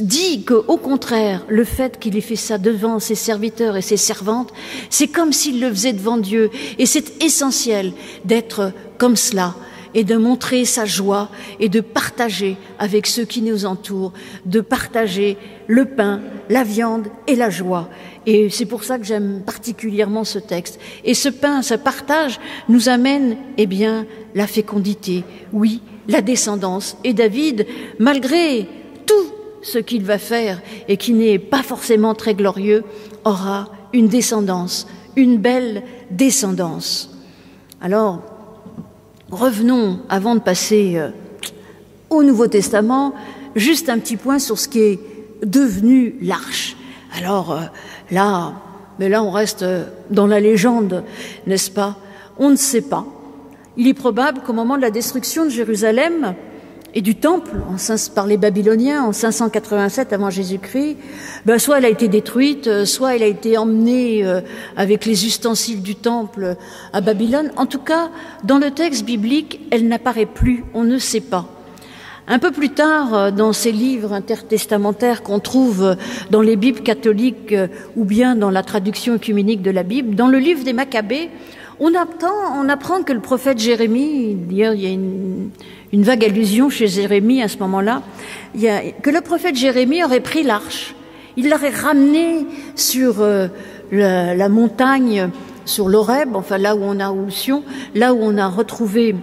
dit 0.01 0.43
qu'au 0.43 0.77
contraire, 0.77 1.45
le 1.47 1.63
fait 1.63 1.99
qu'il 1.99 2.17
ait 2.17 2.21
fait 2.21 2.35
ça 2.35 2.57
devant 2.57 2.99
ses 2.99 3.15
serviteurs 3.15 3.77
et 3.77 3.81
ses 3.81 3.97
servantes, 3.97 4.51
c'est 4.89 5.07
comme 5.07 5.33
s'il 5.33 5.61
le 5.61 5.69
faisait 5.69 5.93
devant 5.93 6.17
Dieu. 6.17 6.49
Et 6.77 6.85
c'est 6.85 7.23
essentiel 7.23 7.93
d'être 8.25 8.71
comme 8.97 9.15
cela 9.15 9.55
et 9.95 10.03
de 10.03 10.17
montrer 10.17 10.65
sa 10.65 10.85
joie 10.85 11.29
et 11.59 11.69
de 11.69 11.79
partager 11.79 12.57
avec 12.77 13.07
ceux 13.07 13.23
qui 13.23 13.41
nous 13.41 13.65
entourent, 13.65 14.11
de 14.45 14.59
partager 14.59 15.37
le 15.67 15.85
pain, 15.85 16.19
la 16.49 16.63
viande 16.63 17.07
et 17.27 17.35
la 17.35 17.49
joie. 17.49 17.89
Et 18.25 18.49
c'est 18.49 18.65
pour 18.65 18.83
ça 18.83 18.99
que 18.99 19.05
j'aime 19.05 19.41
particulièrement 19.45 20.25
ce 20.25 20.37
texte. 20.37 20.79
Et 21.05 21.13
ce 21.13 21.29
pain, 21.29 21.61
ce 21.61 21.75
partage 21.75 22.39
nous 22.67 22.89
amène, 22.89 23.37
eh 23.57 23.67
bien, 23.67 24.05
la 24.35 24.47
fécondité, 24.47 25.23
oui, 25.53 25.81
la 26.07 26.21
descendance. 26.21 26.97
Et 27.03 27.13
David, 27.13 27.65
malgré 27.99 28.67
tout 29.05 29.31
ce 29.61 29.79
qu'il 29.79 30.03
va 30.03 30.17
faire 30.17 30.61
et 30.87 30.97
qui 30.97 31.13
n'est 31.13 31.39
pas 31.39 31.63
forcément 31.63 32.13
très 32.13 32.33
glorieux, 32.33 32.83
aura 33.23 33.69
une 33.93 34.07
descendance, 34.07 34.87
une 35.15 35.37
belle 35.37 35.83
descendance. 36.11 37.09
Alors, 37.81 38.21
revenons, 39.31 39.99
avant 40.09 40.35
de 40.35 40.39
passer 40.41 40.93
euh, 40.95 41.09
au 42.09 42.23
Nouveau 42.23 42.47
Testament, 42.47 43.13
juste 43.55 43.89
un 43.89 43.99
petit 43.99 44.17
point 44.17 44.39
sur 44.39 44.59
ce 44.59 44.67
qui 44.67 44.79
est 44.79 44.99
devenu 45.43 46.15
l'arche. 46.21 46.75
Alors 47.17 47.51
euh, 47.51 47.61
là, 48.11 48.53
mais 48.99 49.09
là 49.09 49.23
on 49.23 49.31
reste 49.31 49.63
euh, 49.63 49.85
dans 50.09 50.27
la 50.27 50.39
légende, 50.39 51.03
n'est-ce 51.47 51.71
pas? 51.71 51.97
On 52.37 52.49
ne 52.49 52.55
sait 52.55 52.81
pas. 52.81 53.05
Il 53.77 53.87
est 53.87 53.93
probable 53.93 54.41
qu'au 54.41 54.53
moment 54.53 54.77
de 54.77 54.81
la 54.81 54.91
destruction 54.91 55.45
de 55.45 55.49
Jérusalem 55.49 56.35
et 56.93 57.01
du 57.01 57.15
temple 57.15 57.57
par 58.15 58.25
les 58.25 58.37
Babyloniens 58.37 59.03
en 59.03 59.11
587 59.11 60.13
avant 60.13 60.29
Jésus-Christ, 60.29 60.97
ben 61.45 61.59
soit 61.59 61.79
elle 61.79 61.85
a 61.85 61.89
été 61.89 62.07
détruite, 62.07 62.67
euh, 62.67 62.85
soit 62.85 63.15
elle 63.15 63.23
a 63.23 63.27
été 63.27 63.57
emmenée 63.57 64.23
avec 64.77 65.05
les 65.05 65.25
ustensiles 65.25 65.81
du 65.81 65.95
temple 65.95 66.55
à 66.93 67.01
Babylone. 67.01 67.51
En 67.57 67.65
tout 67.65 67.79
cas, 67.79 68.09
dans 68.43 68.57
le 68.59 68.71
texte 68.71 69.03
biblique, 69.03 69.59
elle 69.71 69.87
n'apparaît 69.87 70.25
plus, 70.25 70.63
on 70.73 70.83
ne 70.83 70.97
sait 70.97 71.21
pas. 71.21 71.49
Un 72.27 72.39
peu 72.39 72.51
plus 72.51 72.69
tard, 72.69 73.13
euh, 73.13 73.31
dans 73.31 73.53
ces 73.53 73.71
livres 73.71 74.11
intertestamentaires 74.11 75.21
qu'on 75.21 75.39
trouve 75.39 75.83
euh, 75.83 75.95
dans 76.31 76.41
les 76.41 76.55
Bibles 76.55 76.81
catholiques 76.81 77.51
euh, 77.51 77.67
ou 77.95 78.03
bien 78.03 78.35
dans 78.35 78.49
la 78.49 78.63
traduction 78.63 79.13
œcuménique 79.13 79.61
de 79.61 79.69
la 79.69 79.83
Bible, 79.83 80.15
dans 80.15 80.27
le 80.27 80.39
livre 80.39 80.63
des 80.63 80.73
Maccabées, 80.73 81.29
on 81.79 81.93
apprend, 81.95 83.03
que 83.03 83.13
le 83.13 83.19
prophète 83.19 83.59
Jérémie, 83.59 84.35
d'ailleurs 84.35 84.73
il 84.73 84.81
y 84.81 84.87
a 84.87 84.91
une, 84.91 85.51
vague 85.93 86.25
allusion 86.25 86.69
chez 86.69 86.87
Jérémie 86.87 87.41
à 87.41 87.47
ce 87.47 87.57
moment-là, 87.59 88.01
que 88.53 89.09
le 89.09 89.21
prophète 89.21 89.55
Jérémie 89.55 90.03
aurait 90.03 90.19
pris 90.19 90.43
l'arche, 90.43 90.95
il 91.37 91.49
l'aurait 91.49 91.69
ramenée 91.69 92.45
sur 92.75 93.25
la, 93.91 94.35
la, 94.35 94.49
montagne, 94.49 95.29
sur 95.65 95.87
l'Oreb, 95.87 96.35
enfin 96.35 96.57
là 96.57 96.75
où 96.75 96.79
on 96.81 96.99
a 96.99 97.11
Oulsion, 97.11 97.63
là 97.93 98.13
où 98.13 98.19
on 98.21 98.37
a 98.37 98.47
retrouvé 98.47 99.15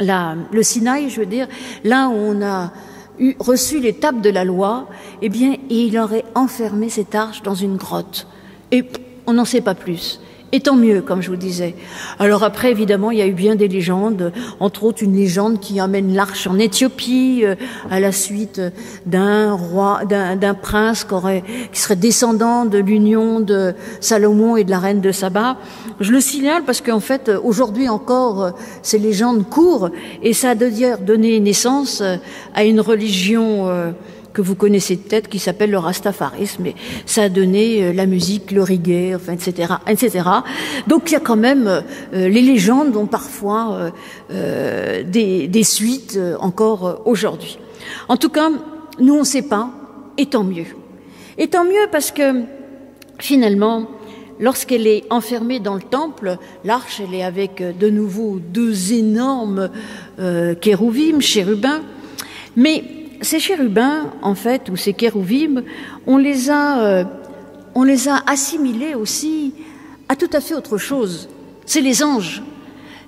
le 0.00 0.62
Sinaï, 0.62 1.10
je 1.10 1.20
veux 1.20 1.26
dire, 1.26 1.48
là 1.84 2.08
où 2.08 2.14
on 2.14 2.42
a 2.42 2.72
eu, 3.18 3.34
reçu 3.38 3.80
l'étape 3.80 4.20
de 4.20 4.30
la 4.30 4.44
loi, 4.44 4.88
eh 5.22 5.28
bien, 5.28 5.56
il 5.70 5.98
aurait 5.98 6.24
enfermé 6.34 6.88
cette 6.88 7.14
arche 7.14 7.42
dans 7.42 7.54
une 7.54 7.76
grotte. 7.76 8.26
Et 8.72 8.84
on 9.26 9.34
n'en 9.34 9.44
sait 9.44 9.60
pas 9.60 9.74
plus. 9.74 10.20
Et 10.52 10.60
tant 10.60 10.76
mieux, 10.76 11.00
comme 11.00 11.22
je 11.22 11.30
vous 11.30 11.36
disais. 11.36 11.74
Alors 12.20 12.44
après, 12.44 12.70
évidemment, 12.70 13.10
il 13.10 13.18
y 13.18 13.22
a 13.22 13.26
eu 13.26 13.32
bien 13.32 13.56
des 13.56 13.66
légendes, 13.66 14.32
entre 14.60 14.84
autres 14.84 15.02
une 15.02 15.16
légende 15.16 15.58
qui 15.58 15.80
amène 15.80 16.14
l'arche 16.14 16.46
en 16.46 16.56
Éthiopie 16.56 17.40
euh, 17.44 17.56
à 17.90 17.98
la 17.98 18.12
suite 18.12 18.62
d'un 19.06 19.52
roi, 19.52 20.02
d'un 20.04 20.54
prince 20.54 21.02
qui, 21.02 21.14
aurait, 21.14 21.42
qui 21.72 21.80
serait 21.80 21.96
descendant 21.96 22.64
de 22.64 22.78
l'union 22.78 23.40
de 23.40 23.74
Salomon 24.00 24.56
et 24.56 24.62
de 24.62 24.70
la 24.70 24.78
reine 24.78 25.00
de 25.00 25.10
Saba. 25.10 25.56
Je 25.98 26.12
le 26.12 26.20
signale 26.20 26.62
parce 26.64 26.80
qu'en 26.80 27.00
fait, 27.00 27.28
aujourd'hui 27.42 27.88
encore, 27.88 28.42
euh, 28.42 28.50
ces 28.82 28.98
légendes 28.98 29.48
courent 29.48 29.90
et 30.22 30.32
ça 30.32 30.50
a 30.50 30.54
donné 30.54 31.40
naissance 31.40 32.00
euh, 32.02 32.16
à 32.54 32.64
une 32.64 32.80
religion 32.80 33.94
que 34.36 34.42
vous 34.42 34.54
connaissez 34.54 34.98
peut-être, 34.98 35.30
qui 35.30 35.38
s'appelle 35.38 35.70
le 35.70 35.78
rastafarisme. 35.78 36.66
Et 36.66 36.74
ça 37.06 37.22
a 37.22 37.28
donné 37.30 37.82
euh, 37.82 37.92
la 37.94 38.04
musique, 38.04 38.50
le 38.50 38.62
reggae, 38.62 39.14
enfin, 39.16 39.32
etc., 39.32 39.72
etc. 39.88 40.28
Donc 40.86 41.10
il 41.10 41.14
y 41.14 41.16
a 41.16 41.20
quand 41.20 41.36
même 41.36 41.66
euh, 41.66 41.82
les 42.28 42.42
légendes 42.42 42.94
ont 42.98 43.06
parfois 43.06 43.90
euh, 44.30 45.02
des, 45.04 45.48
des, 45.48 45.64
suites 45.64 46.20
encore 46.38 47.00
aujourd'hui. 47.06 47.58
En 48.08 48.18
tout 48.18 48.28
cas, 48.28 48.50
nous 49.00 49.14
on 49.14 49.20
ne 49.20 49.24
sait 49.24 49.48
pas, 49.48 49.70
et 50.18 50.26
tant 50.26 50.44
mieux. 50.44 50.66
Et 51.38 51.48
tant 51.48 51.64
mieux 51.64 51.86
parce 51.90 52.10
que 52.10 52.42
finalement, 53.18 53.88
lorsqu'elle 54.38 54.86
est 54.86 55.04
enfermée 55.08 55.60
dans 55.60 55.76
le 55.76 55.80
temple, 55.80 56.36
l'arche, 56.62 57.00
elle 57.00 57.14
est 57.14 57.24
avec 57.24 57.62
de 57.78 57.88
nouveau 57.88 58.38
deux 58.38 58.92
énormes 58.92 59.70
euh, 60.18 60.54
chérubins, 61.20 61.80
mais 62.54 62.84
ces 63.20 63.40
chérubins, 63.40 64.12
en 64.22 64.34
fait, 64.34 64.68
ou 64.68 64.76
ces 64.76 64.92
kérouvim, 64.92 65.62
on 66.06 66.16
les 66.16 66.50
a, 66.50 66.80
euh, 66.80 67.04
on 67.74 67.82
les 67.82 68.08
a 68.08 68.22
assimilés 68.26 68.94
aussi 68.94 69.54
à 70.08 70.16
tout 70.16 70.30
à 70.32 70.40
fait 70.40 70.54
autre 70.54 70.78
chose. 70.78 71.28
C'est 71.64 71.80
les 71.80 72.02
anges. 72.02 72.42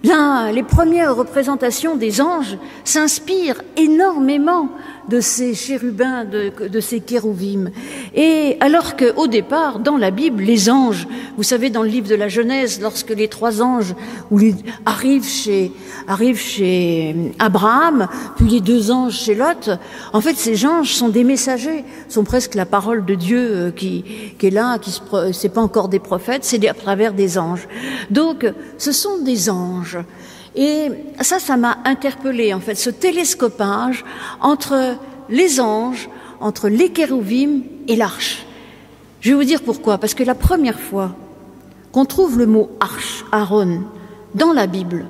Là, 0.05 0.53
les 0.53 0.63
premières 0.63 1.17
représentations 1.17 1.97
des 1.97 2.21
anges 2.21 2.57
s'inspirent 2.85 3.63
énormément 3.77 4.69
de 5.09 5.21
ces 5.21 5.55
chérubins, 5.55 6.25
de, 6.25 6.53
de 6.69 6.81
ces 6.81 7.01
kérouvim. 7.01 7.71
Et 8.15 8.57
alors 8.61 8.97
qu'au 8.97 9.27
départ, 9.27 9.79
dans 9.79 9.97
la 9.97 10.11
Bible, 10.11 10.43
les 10.43 10.71
anges, 10.71 11.07
vous 11.37 11.43
savez, 11.43 11.71
dans 11.71 11.83
le 11.83 11.89
livre 11.89 12.09
de 12.09 12.15
la 12.15 12.29
Genèse, 12.29 12.81
lorsque 12.81 13.11
les 13.11 13.29
trois 13.29 13.63
anges 13.63 13.95
arrivent 14.85 15.27
chez, 15.27 15.73
arrivent 16.07 16.41
chez 16.41 17.33
Abraham, 17.39 18.09
puis 18.37 18.47
les 18.47 18.61
deux 18.61 18.91
anges 18.91 19.15
chez 19.15 19.35
Lot, 19.35 19.71
en 20.13 20.21
fait, 20.21 20.37
ces 20.37 20.67
anges 20.67 20.93
sont 20.95 21.09
des 21.09 21.25
messagers, 21.25 21.85
sont 22.09 22.25
presque 22.25 22.55
la 22.55 22.67
parole 22.67 23.05
de 23.05 23.15
Dieu 23.15 23.39
euh, 23.39 23.71
qui, 23.71 24.05
qui 24.39 24.47
est 24.47 24.51
là, 24.51 24.79
qui 24.79 25.01
c'est 25.33 25.49
pas 25.49 25.61
encore 25.61 25.89
des 25.89 25.99
prophètes, 25.99 26.45
c'est 26.45 26.67
à 26.69 26.75
travers 26.75 27.13
des 27.13 27.39
anges. 27.39 27.69
Donc, 28.11 28.47
ce 28.77 28.93
sont 28.93 29.19
des 29.19 29.49
anges. 29.49 29.99
Et 30.59 30.91
ça, 31.21 31.39
ça 31.39 31.57
m'a 31.57 31.79
interpellé 31.85 32.53
en 32.53 32.59
fait, 32.59 32.75
ce 32.75 32.91
télescopage 32.91 34.05
entre 34.41 34.97
les 35.29 35.61
anges, 35.61 36.09
entre 36.41 36.69
les 36.69 36.91
kérouvim 36.91 37.61
et 37.87 37.95
l'arche. 37.95 38.45
Je 39.21 39.31
vais 39.31 39.37
vous 39.37 39.45
dire 39.45 39.63
pourquoi. 39.63 39.99
Parce 39.99 40.15
que 40.15 40.25
la 40.25 40.35
première 40.35 40.81
fois 40.81 41.15
qu'on 41.93 42.05
trouve 42.05 42.39
le 42.39 42.47
mot 42.47 42.71
arche, 42.81 43.25
Aaron, 43.31 43.83
dans 44.35 44.53
la 44.53 44.67
Bible, 44.67 45.07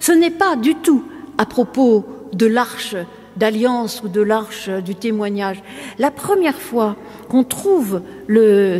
ce 0.00 0.10
n'est 0.10 0.32
pas 0.32 0.56
du 0.56 0.74
tout 0.74 1.04
à 1.38 1.46
propos 1.46 2.04
de 2.32 2.46
l'arche 2.46 2.96
d'alliance 3.36 4.02
ou 4.02 4.08
de 4.08 4.20
l'arche 4.20 4.68
du 4.68 4.96
témoignage. 4.96 5.62
La 6.00 6.10
première 6.10 6.56
fois 6.56 6.96
qu'on 7.28 7.44
trouve 7.44 8.02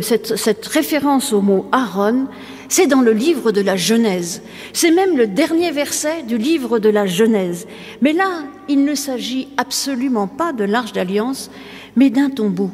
cette, 0.01 0.67
référence 0.67 1.31
au 1.31 1.41
mot 1.41 1.67
Aaron, 1.71 2.27
c'est 2.69 2.87
dans 2.87 3.01
le 3.01 3.11
livre 3.11 3.51
de 3.51 3.61
la 3.61 3.75
Genèse. 3.75 4.41
C'est 4.73 4.91
même 4.91 5.17
le 5.17 5.27
dernier 5.27 5.71
verset 5.71 6.21
du 6.23 6.37
livre 6.37 6.79
de 6.79 6.89
la 6.89 7.07
Genèse. 7.07 7.67
Mais 8.01 8.13
là, 8.13 8.43
il 8.69 8.85
ne 8.85 8.93
s'agit 8.95 9.49
absolument 9.57 10.27
pas 10.27 10.53
de 10.53 10.63
l'arche 10.63 10.93
d'alliance, 10.93 11.49
mais 11.95 12.11
d'un 12.11 12.29
tombeau. 12.29 12.69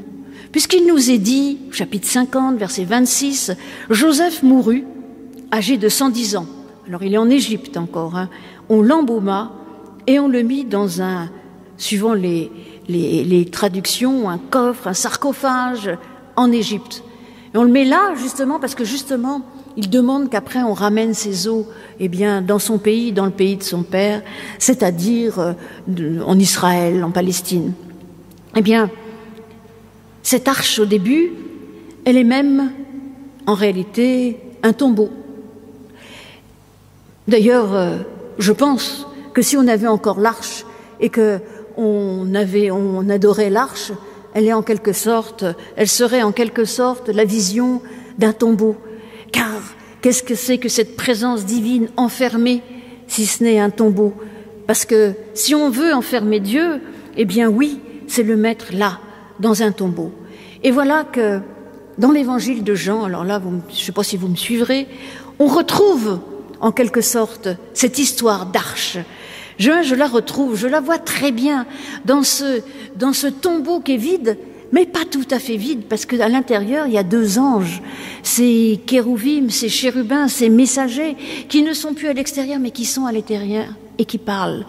Puisqu'il 0.51 0.85
nous 0.85 1.09
est 1.09 1.17
dit, 1.17 1.59
chapitre 1.71 2.07
50, 2.07 2.57
verset 2.57 2.83
26, 2.83 3.53
Joseph 3.89 4.43
mourut, 4.43 4.83
âgé 5.51 5.77
de 5.77 5.89
110 5.89 6.35
ans. 6.35 6.47
Alors 6.87 7.03
il 7.03 7.13
est 7.13 7.17
en 7.17 7.29
Égypte 7.29 7.77
encore. 7.77 8.17
Hein. 8.17 8.29
On 8.69 8.81
l'embauma 8.81 9.53
et 10.07 10.19
on 10.19 10.27
le 10.27 10.43
mit 10.43 10.65
dans 10.65 11.01
un, 11.01 11.29
suivant 11.77 12.13
les, 12.13 12.51
les, 12.89 13.23
les 13.23 13.45
traductions, 13.45 14.29
un 14.29 14.37
coffre, 14.37 14.87
un 14.87 14.93
sarcophage 14.93 15.89
en 16.35 16.51
Égypte. 16.51 17.03
Et 17.53 17.57
on 17.57 17.63
le 17.63 17.71
met 17.71 17.85
là 17.85 18.13
justement 18.15 18.59
parce 18.59 18.75
que 18.75 18.83
justement, 18.83 19.41
il 19.77 19.89
demande 19.89 20.29
qu'après 20.29 20.63
on 20.63 20.73
ramène 20.73 21.13
ses 21.13 21.47
eaux 21.47 21.67
eh 21.99 22.07
bien, 22.07 22.41
dans 22.41 22.59
son 22.59 22.77
pays, 22.77 23.11
dans 23.11 23.25
le 23.25 23.31
pays 23.31 23.57
de 23.57 23.63
son 23.63 23.83
père, 23.83 24.21
c'est-à-dire 24.59 25.39
euh, 25.39 26.21
en 26.25 26.37
Israël, 26.39 27.03
en 27.03 27.11
Palestine. 27.11 27.73
Eh 28.55 28.61
bien, 28.61 28.89
cette 30.23 30.47
arche 30.47 30.79
au 30.79 30.85
début, 30.85 31.31
elle 32.05 32.17
est 32.17 32.23
même 32.23 32.71
en 33.47 33.53
réalité 33.53 34.39
un 34.63 34.73
tombeau. 34.73 35.09
D'ailleurs, 37.27 37.73
euh, 37.73 37.97
je 38.39 38.51
pense 38.51 39.07
que 39.33 39.41
si 39.41 39.57
on 39.57 39.67
avait 39.67 39.87
encore 39.87 40.19
l'arche 40.19 40.65
et 40.99 41.09
que 41.09 41.39
on 41.77 42.33
adorait 43.09 43.49
l'arche, 43.49 43.91
elle 44.33 44.45
est 44.45 44.53
en 44.53 44.61
quelque 44.61 44.93
sorte, 44.93 45.43
elle 45.75 45.89
serait 45.89 46.21
en 46.21 46.31
quelque 46.31 46.63
sorte 46.63 47.09
la 47.09 47.25
vision 47.25 47.81
d'un 48.17 48.31
tombeau. 48.31 48.77
Qu'est-ce 50.05 50.21
que 50.21 50.35
c'est 50.35 50.59
que 50.59 50.69
cette 50.69 50.95
présence 50.95 51.45
divine 51.45 51.87
enfermée, 51.97 52.61
si 53.07 53.25
ce 53.25 53.43
n'est 53.43 53.57
un 53.57 53.71
tombeau? 53.71 54.13
Parce 54.67 54.85
que 54.85 55.13
si 55.33 55.55
on 55.55 55.71
veut 55.71 55.95
enfermer 55.95 56.39
Dieu, 56.39 56.79
eh 57.17 57.25
bien 57.25 57.49
oui, 57.49 57.79
c'est 58.05 58.21
le 58.21 58.35
mettre 58.35 58.67
là, 58.71 58.99
dans 59.39 59.63
un 59.63 59.71
tombeau. 59.71 60.11
Et 60.61 60.69
voilà 60.69 61.05
que 61.11 61.39
dans 61.97 62.11
l'évangile 62.11 62.63
de 62.63 62.75
Jean, 62.75 63.03
alors 63.03 63.23
là, 63.23 63.41
je 63.43 63.73
ne 63.73 63.75
sais 63.75 63.91
pas 63.91 64.03
si 64.03 64.15
vous 64.15 64.27
me 64.27 64.35
suivrez, 64.35 64.87
on 65.39 65.47
retrouve 65.47 66.19
en 66.59 66.71
quelque 66.71 67.01
sorte 67.01 67.49
cette 67.73 67.97
histoire 67.97 68.45
d'arche. 68.45 68.99
Je, 69.57 69.81
je 69.81 69.95
la 69.95 70.05
retrouve, 70.05 70.55
je 70.55 70.67
la 70.67 70.81
vois 70.81 70.99
très 70.99 71.31
bien 71.31 71.65
dans 72.05 72.21
ce, 72.21 72.61
dans 72.95 73.13
ce 73.13 73.25
tombeau 73.25 73.79
qui 73.79 73.95
est 73.95 73.97
vide, 73.97 74.37
mais 74.75 74.85
pas 74.85 75.05
tout 75.09 75.23
à 75.31 75.39
fait 75.39 75.55
vide, 75.55 75.83
parce 75.87 76.05
qu'à 76.05 76.27
l'intérieur, 76.27 76.85
il 76.85 76.91
y 76.91 76.97
a 76.97 77.03
deux 77.03 77.39
anges, 77.39 77.81
ces 78.23 78.77
kérouvim, 78.85 79.49
ces 79.49 79.69
chérubins, 79.69 80.27
ces 80.27 80.49
messagers, 80.49 81.15
qui 81.47 81.63
ne 81.63 81.71
sont 81.71 81.93
plus 81.93 82.09
à 82.09 82.13
l'extérieur, 82.13 82.59
mais 82.59 82.71
qui 82.71 82.83
sont 82.83 83.05
à 83.05 83.13
l'intérieur 83.13 83.67
et 83.97 84.03
qui 84.03 84.17
parlent. 84.17 84.65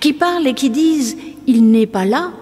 Qui 0.00 0.14
parlent 0.14 0.46
et 0.46 0.54
qui 0.54 0.70
disent, 0.70 1.18
il 1.46 1.70
n'est 1.70 1.86
pas 1.86 2.06
là, 2.06 2.32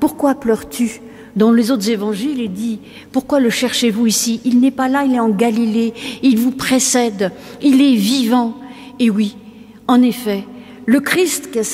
pourquoi 0.00 0.34
pleures-tu? 0.34 1.00
Dans 1.36 1.52
les 1.52 1.70
autres 1.70 1.88
évangiles, 1.88 2.40
il 2.40 2.52
dit, 2.52 2.80
pourquoi 3.12 3.38
le 3.38 3.50
cherchez-vous 3.50 4.08
ici? 4.08 4.40
Il 4.44 4.58
n'est 4.58 4.72
pas 4.72 4.88
là, 4.88 5.04
il 5.04 5.14
est 5.14 5.20
en 5.20 5.28
Galilée, 5.28 5.94
il 6.24 6.38
vous 6.38 6.50
précède, 6.50 7.30
il 7.62 7.80
est 7.80 7.94
vivant. 7.94 8.54
Et 8.98 9.10
oui, 9.10 9.36
en 9.86 10.02
effet, 10.02 10.42
Le 10.86 11.00
Christ 11.00 11.50
qui, 11.50 11.64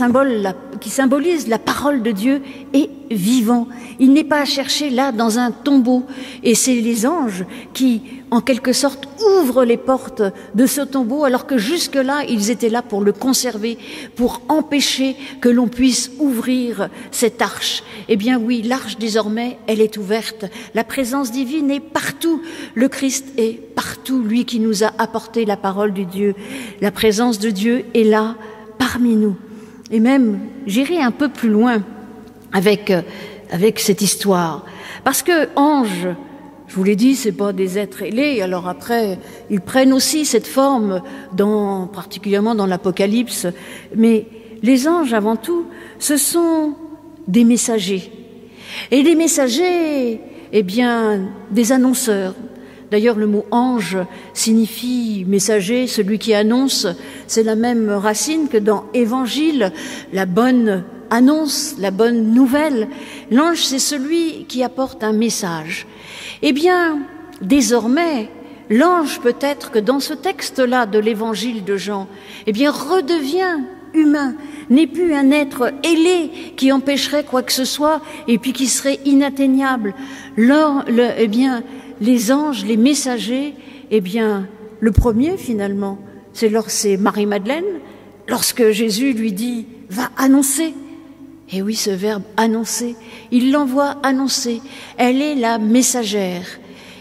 symbolise 0.90 1.48
la 1.48 1.58
parole 1.58 2.02
de 2.02 2.12
Dieu 2.12 2.42
est 2.72 2.90
vivant. 3.10 3.66
Il 3.98 4.12
n'est 4.12 4.24
pas 4.24 4.42
à 4.42 4.44
chercher 4.44 4.88
là 4.88 5.10
dans 5.10 5.38
un 5.38 5.50
tombeau. 5.50 6.04
Et 6.44 6.54
c'est 6.54 6.74
les 6.74 7.06
anges 7.06 7.44
qui, 7.74 8.02
en 8.30 8.40
quelque 8.40 8.72
sorte, 8.72 9.08
ouvrent 9.40 9.64
les 9.64 9.76
portes 9.76 10.22
de 10.54 10.66
ce 10.66 10.80
tombeau 10.80 11.24
alors 11.24 11.46
que 11.46 11.58
jusque-là, 11.58 12.22
ils 12.28 12.50
étaient 12.50 12.68
là 12.68 12.82
pour 12.82 13.00
le 13.00 13.12
conserver, 13.12 13.78
pour 14.14 14.42
empêcher 14.48 15.16
que 15.40 15.48
l'on 15.48 15.66
puisse 15.66 16.12
ouvrir 16.20 16.88
cette 17.10 17.42
arche. 17.42 17.82
Eh 18.08 18.16
bien 18.16 18.38
oui, 18.38 18.62
l'arche 18.62 18.96
désormais, 18.96 19.58
elle 19.66 19.80
est 19.80 19.96
ouverte. 19.96 20.44
La 20.74 20.84
présence 20.84 21.32
divine 21.32 21.70
est 21.70 21.80
partout. 21.80 22.42
Le 22.74 22.88
Christ 22.88 23.26
est 23.36 23.60
partout, 23.74 24.22
lui 24.22 24.44
qui 24.44 24.60
nous 24.60 24.84
a 24.84 24.92
apporté 24.98 25.44
la 25.44 25.56
parole 25.56 25.92
de 25.92 26.04
Dieu. 26.04 26.34
La 26.80 26.92
présence 26.92 27.40
de 27.40 27.50
Dieu 27.50 27.86
est 27.94 28.04
là 28.04 28.36
parmi 28.80 29.14
nous. 29.14 29.36
Et 29.92 30.00
même, 30.00 30.40
j'irai 30.66 30.98
un 30.98 31.12
peu 31.12 31.28
plus 31.28 31.50
loin 31.50 31.82
avec, 32.52 32.90
euh, 32.90 33.02
avec 33.52 33.78
cette 33.78 34.02
histoire. 34.02 34.64
Parce 35.04 35.22
que 35.22 35.48
anges, 35.54 36.08
je 36.66 36.74
vous 36.74 36.84
l'ai 36.84 36.96
dit, 36.96 37.14
c'est 37.14 37.32
pas 37.32 37.52
des 37.52 37.78
êtres 37.78 38.02
ailés. 38.02 38.42
Alors 38.42 38.68
après, 38.68 39.18
ils 39.50 39.60
prennent 39.60 39.92
aussi 39.92 40.24
cette 40.24 40.46
forme, 40.46 41.02
dans, 41.32 41.86
particulièrement 41.86 42.54
dans 42.54 42.66
l'Apocalypse. 42.66 43.46
Mais 43.94 44.26
les 44.62 44.88
anges, 44.88 45.12
avant 45.12 45.36
tout, 45.36 45.66
ce 45.98 46.16
sont 46.16 46.74
des 47.28 47.44
messagers. 47.44 48.10
Et 48.90 49.02
les 49.02 49.14
messagers, 49.14 50.20
eh 50.52 50.62
bien, 50.62 51.28
des 51.50 51.72
annonceurs, 51.72 52.34
D'ailleurs, 52.90 53.16
le 53.16 53.26
mot 53.26 53.44
ange 53.50 53.98
signifie 54.34 55.24
messager, 55.28 55.86
celui 55.86 56.18
qui 56.18 56.34
annonce. 56.34 56.86
C'est 57.26 57.42
la 57.42 57.56
même 57.56 57.88
racine 57.90 58.48
que 58.48 58.56
dans 58.56 58.84
évangile, 58.94 59.72
la 60.12 60.26
bonne 60.26 60.84
annonce, 61.10 61.76
la 61.78 61.90
bonne 61.90 62.32
nouvelle. 62.32 62.88
L'ange, 63.30 63.62
c'est 63.62 63.78
celui 63.78 64.44
qui 64.46 64.62
apporte 64.62 65.04
un 65.04 65.12
message. 65.12 65.86
Eh 66.42 66.52
bien, 66.52 67.00
désormais, 67.40 68.28
l'ange 68.70 69.20
peut-être 69.20 69.70
que 69.70 69.78
dans 69.78 70.00
ce 70.00 70.14
texte-là 70.14 70.86
de 70.86 70.98
l'évangile 70.98 71.64
de 71.64 71.76
Jean, 71.76 72.08
eh 72.46 72.52
bien, 72.52 72.70
redevient 72.70 73.58
humain, 73.92 74.34
n'est 74.68 74.86
plus 74.86 75.14
un 75.14 75.30
être 75.30 75.72
ailé 75.82 76.30
qui 76.56 76.70
empêcherait 76.72 77.24
quoi 77.24 77.42
que 77.42 77.52
ce 77.52 77.64
soit 77.64 78.00
et 78.28 78.38
puis 78.38 78.52
qui 78.52 78.66
serait 78.66 79.00
inatteignable. 79.04 79.94
Lors, 80.36 80.84
le, 80.86 81.08
eh 81.18 81.28
bien, 81.28 81.62
les 82.00 82.32
anges, 82.32 82.64
les 82.64 82.76
messagers, 82.76 83.54
eh 83.90 84.00
bien, 84.00 84.48
le 84.80 84.92
premier 84.92 85.36
finalement, 85.36 85.98
c'est 86.32 86.96
Marie-Madeleine, 86.96 87.64
lorsque 88.28 88.70
Jésus 88.70 89.12
lui 89.12 89.32
dit 89.32 89.66
va 89.90 90.10
annoncer. 90.16 90.74
Et 91.52 91.62
oui, 91.62 91.74
ce 91.74 91.90
verbe 91.90 92.22
annoncer, 92.36 92.94
il 93.32 93.50
l'envoie 93.50 93.96
annoncer. 94.02 94.60
Elle 94.96 95.20
est 95.20 95.34
la 95.34 95.58
messagère. 95.58 96.46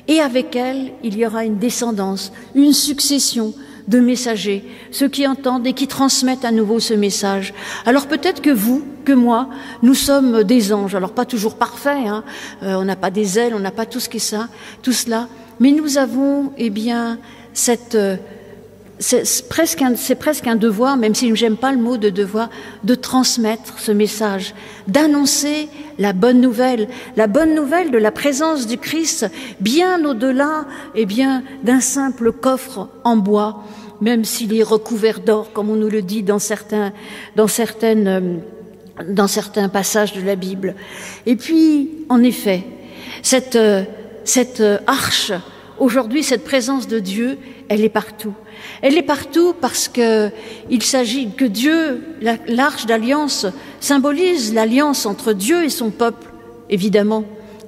Et 0.07 0.19
avec 0.19 0.55
elle, 0.55 0.91
il 1.03 1.15
y 1.17 1.25
aura 1.25 1.45
une 1.45 1.59
descendance, 1.59 2.33
une 2.55 2.73
succession 2.73 3.53
de 3.89 3.99
messagers, 3.99 4.63
ceux 4.91 5.09
qui 5.09 5.27
entendent 5.27 5.65
et 5.65 5.73
qui 5.73 5.87
transmettent 5.87 6.45
à 6.45 6.51
nouveau 6.51 6.79
ce 6.79 6.93
message. 6.93 7.53
Alors 7.85 8.07
peut-être 8.07 8.41
que 8.41 8.51
vous, 8.51 8.83
que 9.03 9.13
moi, 9.13 9.49
nous 9.81 9.95
sommes 9.95 10.43
des 10.43 10.71
anges. 10.71 10.93
Alors 10.93 11.11
pas 11.11 11.25
toujours 11.25 11.55
parfaits, 11.55 12.07
hein. 12.07 12.23
Euh, 12.61 12.75
on 12.75 12.85
n'a 12.85 12.95
pas 12.95 13.09
des 13.09 13.39
ailes, 13.39 13.53
on 13.55 13.59
n'a 13.59 13.71
pas 13.71 13.87
tout 13.87 13.99
ce 13.99 14.07
qui 14.07 14.17
est 14.17 14.19
ça, 14.19 14.47
tout 14.83 14.93
cela, 14.93 15.27
mais 15.59 15.71
nous 15.71 15.97
avons, 15.97 16.53
eh 16.57 16.69
bien, 16.69 17.17
cette 17.53 17.95
euh, 17.95 18.15
c'est 18.99 19.47
presque, 19.47 19.81
un, 19.81 19.93
presque 20.19 20.47
un 20.47 20.57
devoir, 20.57 20.97
même 20.97 21.15
si 21.15 21.33
j'aime 21.35 21.55
pas 21.55 21.71
le 21.71 21.77
mot 21.77 21.97
de 21.97 22.09
devoir, 22.09 22.49
de 22.83 22.95
transmettre 22.95 23.79
ce 23.79 23.93
message, 23.93 24.53
d'annoncer 24.87 25.69
la 25.97 26.11
bonne 26.11 26.41
nouvelle, 26.41 26.89
la 27.15 27.27
bonne 27.27 27.55
nouvelle 27.55 27.91
de 27.91 27.97
la 27.97 28.11
présence 28.11 28.67
du 28.67 28.77
Christ, 28.77 29.25
bien 29.61 30.03
au-delà, 30.03 30.65
eh 30.95 31.05
bien, 31.05 31.43
d'un 31.63 31.79
simple 31.79 32.33
coffre 32.33 32.89
en 33.05 33.15
bois, 33.15 33.63
même 34.01 34.25
s'il 34.25 34.53
est 34.55 34.63
recouvert 34.63 35.21
d'or, 35.21 35.51
comme 35.53 35.69
on 35.69 35.75
nous 35.75 35.89
le 35.89 36.01
dit 36.01 36.23
dans 36.23 36.39
certains, 36.39 36.91
dans 37.37 37.47
certaines, 37.47 38.07
euh, 38.07 39.03
dans 39.07 39.27
certains 39.27 39.69
passages 39.69 40.13
de 40.13 40.21
la 40.21 40.35
Bible. 40.35 40.75
Et 41.25 41.37
puis, 41.37 41.89
en 42.09 42.21
effet, 42.21 42.63
cette, 43.21 43.55
euh, 43.55 43.83
cette 44.25 44.59
euh, 44.59 44.77
arche, 44.87 45.31
aujourd'hui, 45.79 46.23
cette 46.23 46.43
présence 46.43 46.87
de 46.87 46.99
Dieu, 46.99 47.37
elle 47.67 47.83
est 47.83 47.89
partout. 47.89 48.33
Elle 48.81 48.97
est 48.97 49.03
partout 49.03 49.53
parce 49.59 49.87
que 49.87 50.29
il 50.69 50.83
s'agit 50.83 51.31
que 51.31 51.45
Dieu, 51.45 52.03
l'arche 52.47 52.85
d'alliance, 52.85 53.45
symbolise 53.79 54.53
l'alliance 54.53 55.05
entre 55.05 55.33
Dieu 55.33 55.63
et 55.63 55.69
son 55.69 55.89
peuple, 55.89 56.27
évidemment, 56.69 57.23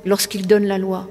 lorsqu'il 0.06 0.48
donne 0.48 0.66
la 0.66 0.78
loi. 0.78 1.08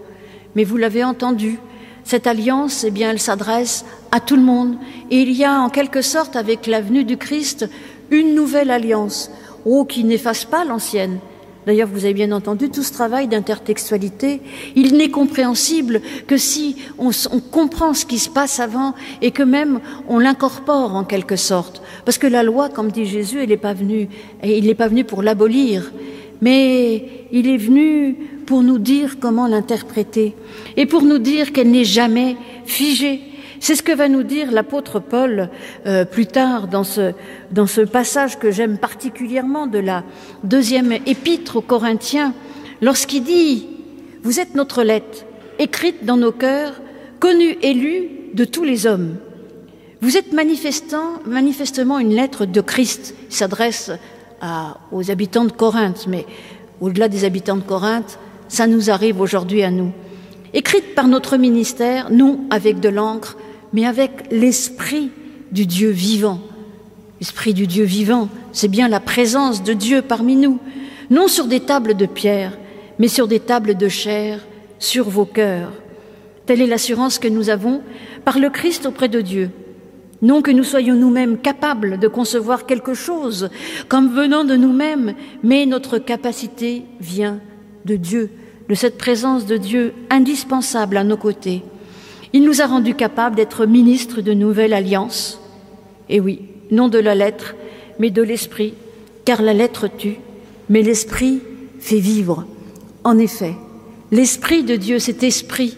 Mais 0.54 0.64
vous 0.64 0.76
l'avez 0.76 1.04
entendu, 1.04 1.58
cette 2.04 2.26
alliance, 2.26 2.84
eh 2.84 2.90
bien, 2.90 3.10
elle 3.10 3.20
s'adresse 3.20 3.84
à 4.10 4.20
tout 4.20 4.36
le 4.36 4.42
monde. 4.42 4.76
Et 5.10 5.20
il 5.20 5.32
y 5.32 5.44
a 5.44 5.60
en 5.60 5.70
quelque 5.70 6.02
sorte, 6.02 6.36
avec 6.36 6.66
la 6.66 6.80
venue 6.80 7.04
du 7.04 7.16
Christ, 7.16 7.68
une 8.10 8.34
nouvelle 8.34 8.70
alliance, 8.70 9.30
oh, 9.64 9.84
qui 9.84 10.04
n'efface 10.04 10.44
pas 10.44 10.64
l'ancienne. 10.64 11.20
D'ailleurs, 11.66 11.88
vous 11.92 12.04
avez 12.04 12.14
bien 12.14 12.32
entendu 12.32 12.70
tout 12.70 12.82
ce 12.82 12.92
travail 12.92 13.28
d'intertextualité. 13.28 14.40
Il 14.76 14.96
n'est 14.96 15.10
compréhensible 15.10 16.00
que 16.26 16.36
si 16.36 16.76
on, 16.98 17.10
comprend 17.50 17.92
ce 17.92 18.06
qui 18.06 18.18
se 18.18 18.30
passe 18.30 18.60
avant 18.60 18.94
et 19.20 19.30
que 19.30 19.42
même 19.42 19.80
on 20.08 20.18
l'incorpore 20.18 20.94
en 20.94 21.04
quelque 21.04 21.36
sorte. 21.36 21.82
Parce 22.04 22.18
que 22.18 22.26
la 22.26 22.42
loi, 22.42 22.70
comme 22.70 22.90
dit 22.90 23.04
Jésus, 23.04 23.38
elle 23.42 23.50
n'est 23.50 23.56
pas 23.56 23.74
venue, 23.74 24.08
il 24.42 24.66
n'est 24.66 24.74
pas 24.74 24.88
venu 24.88 25.04
pour 25.04 25.22
l'abolir, 25.22 25.92
mais 26.40 27.26
il 27.30 27.46
est 27.46 27.58
venu 27.58 28.16
pour 28.46 28.62
nous 28.62 28.78
dire 28.78 29.18
comment 29.20 29.46
l'interpréter 29.46 30.34
et 30.76 30.86
pour 30.86 31.02
nous 31.02 31.18
dire 31.18 31.52
qu'elle 31.52 31.70
n'est 31.70 31.84
jamais 31.84 32.36
figée. 32.64 33.20
C'est 33.60 33.76
ce 33.76 33.82
que 33.82 33.92
va 33.92 34.08
nous 34.08 34.22
dire 34.22 34.50
l'apôtre 34.50 35.00
Paul 35.00 35.50
euh, 35.86 36.06
plus 36.06 36.26
tard 36.26 36.66
dans 36.66 36.82
ce, 36.82 37.12
dans 37.52 37.66
ce 37.66 37.82
passage 37.82 38.38
que 38.38 38.50
j'aime 38.50 38.78
particulièrement 38.78 39.66
de 39.66 39.78
la 39.78 40.02
deuxième 40.44 40.92
épître 40.92 41.56
aux 41.56 41.60
Corinthiens, 41.60 42.32
lorsqu'il 42.80 43.22
dit 43.22 43.68
Vous 44.22 44.40
êtes 44.40 44.54
notre 44.54 44.82
lettre, 44.82 45.26
écrite 45.58 46.06
dans 46.06 46.16
nos 46.16 46.32
cœurs, 46.32 46.80
connue 47.20 47.58
et 47.60 47.74
lue 47.74 48.08
de 48.32 48.46
tous 48.46 48.64
les 48.64 48.86
hommes. 48.86 49.16
Vous 50.00 50.16
êtes 50.16 50.32
manifestant, 50.32 51.20
manifestement 51.26 51.98
une 51.98 52.14
lettre 52.14 52.46
de 52.46 52.62
Christ. 52.62 53.14
Il 53.28 53.36
s'adresse 53.36 53.90
aux 54.90 55.10
habitants 55.10 55.44
de 55.44 55.52
Corinthe, 55.52 56.06
mais 56.08 56.24
au-delà 56.80 57.08
des 57.10 57.26
habitants 57.26 57.56
de 57.56 57.62
Corinthe, 57.62 58.18
ça 58.48 58.66
nous 58.66 58.88
arrive 58.88 59.20
aujourd'hui 59.20 59.62
à 59.62 59.70
nous. 59.70 59.92
Écrite 60.54 60.94
par 60.94 61.08
notre 61.08 61.36
ministère, 61.36 62.10
non 62.10 62.40
avec 62.48 62.80
de 62.80 62.88
l'encre, 62.88 63.36
mais 63.72 63.86
avec 63.86 64.26
l'esprit 64.30 65.10
du 65.52 65.66
Dieu 65.66 65.90
vivant. 65.90 66.40
L'esprit 67.20 67.54
du 67.54 67.66
Dieu 67.66 67.84
vivant, 67.84 68.28
c'est 68.52 68.68
bien 68.68 68.88
la 68.88 69.00
présence 69.00 69.62
de 69.62 69.72
Dieu 69.72 70.02
parmi 70.02 70.36
nous, 70.36 70.58
non 71.10 71.28
sur 71.28 71.46
des 71.46 71.60
tables 71.60 71.94
de 71.94 72.06
pierre, 72.06 72.56
mais 72.98 73.08
sur 73.08 73.28
des 73.28 73.40
tables 73.40 73.76
de 73.76 73.88
chair, 73.88 74.40
sur 74.78 75.08
vos 75.08 75.26
cœurs. 75.26 75.72
Telle 76.46 76.62
est 76.62 76.66
l'assurance 76.66 77.18
que 77.18 77.28
nous 77.28 77.50
avons 77.50 77.82
par 78.24 78.38
le 78.38 78.50
Christ 78.50 78.86
auprès 78.86 79.08
de 79.08 79.20
Dieu. 79.20 79.50
Non 80.22 80.42
que 80.42 80.50
nous 80.50 80.64
soyons 80.64 80.94
nous-mêmes 80.94 81.38
capables 81.38 81.98
de 81.98 82.08
concevoir 82.08 82.66
quelque 82.66 82.94
chose 82.94 83.50
comme 83.88 84.12
venant 84.14 84.44
de 84.44 84.56
nous-mêmes, 84.56 85.14
mais 85.42 85.64
notre 85.66 85.98
capacité 85.98 86.84
vient 87.00 87.40
de 87.84 87.96
Dieu, 87.96 88.30
de 88.68 88.74
cette 88.74 88.98
présence 88.98 89.46
de 89.46 89.56
Dieu 89.56 89.94
indispensable 90.10 90.96
à 90.96 91.04
nos 91.04 91.16
côtés. 91.16 91.62
Il 92.32 92.44
nous 92.44 92.60
a 92.62 92.66
rendus 92.66 92.94
capables 92.94 93.36
d'être 93.36 93.66
ministres 93.66 94.20
de 94.20 94.32
nouvelle 94.32 94.72
alliance. 94.72 95.40
Et 96.08 96.20
oui, 96.20 96.42
non 96.70 96.88
de 96.88 96.98
la 96.98 97.14
lettre, 97.14 97.54
mais 97.98 98.10
de 98.10 98.22
l'esprit, 98.22 98.74
car 99.24 99.42
la 99.42 99.52
lettre 99.52 99.88
tue, 99.88 100.16
mais 100.68 100.82
l'esprit 100.82 101.40
fait 101.80 101.98
vivre. 101.98 102.46
En 103.04 103.18
effet, 103.18 103.54
l'esprit 104.12 104.62
de 104.62 104.76
Dieu, 104.76 104.98
cet 104.98 105.22
esprit, 105.22 105.76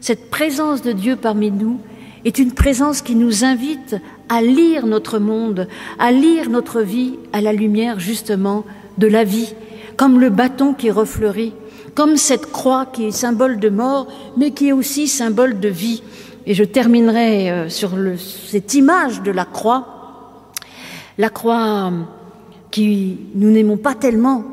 cette 0.00 0.30
présence 0.30 0.82
de 0.82 0.92
Dieu 0.92 1.16
parmi 1.16 1.50
nous, 1.50 1.80
est 2.24 2.38
une 2.38 2.52
présence 2.52 3.02
qui 3.02 3.14
nous 3.14 3.44
invite 3.44 3.96
à 4.28 4.42
lire 4.42 4.86
notre 4.86 5.18
monde, 5.18 5.68
à 5.98 6.12
lire 6.12 6.50
notre 6.50 6.80
vie 6.82 7.14
à 7.32 7.40
la 7.40 7.52
lumière 7.52 7.98
justement 7.98 8.64
de 8.98 9.06
la 9.06 9.24
vie, 9.24 9.54
comme 9.96 10.20
le 10.20 10.30
bâton 10.30 10.74
qui 10.74 10.90
refleurit, 10.90 11.54
comme 11.94 12.16
cette 12.16 12.50
croix 12.50 12.86
qui 12.86 13.06
est 13.06 13.10
symbole 13.10 13.58
de 13.58 13.68
mort, 13.68 14.06
mais 14.36 14.52
qui 14.52 14.68
est 14.68 14.72
aussi 14.72 15.08
symbole 15.08 15.60
de 15.60 15.68
vie. 15.68 16.02
Et 16.46 16.54
je 16.54 16.64
terminerai 16.64 17.50
euh, 17.50 17.68
sur 17.68 17.90
cette 18.18 18.74
image 18.74 19.22
de 19.22 19.30
la 19.30 19.44
croix, 19.44 20.52
la 21.18 21.28
croix 21.28 21.92
qui 22.70 23.18
nous 23.34 23.50
n'aimons 23.50 23.76
pas 23.76 23.94
tellement, 23.94 24.44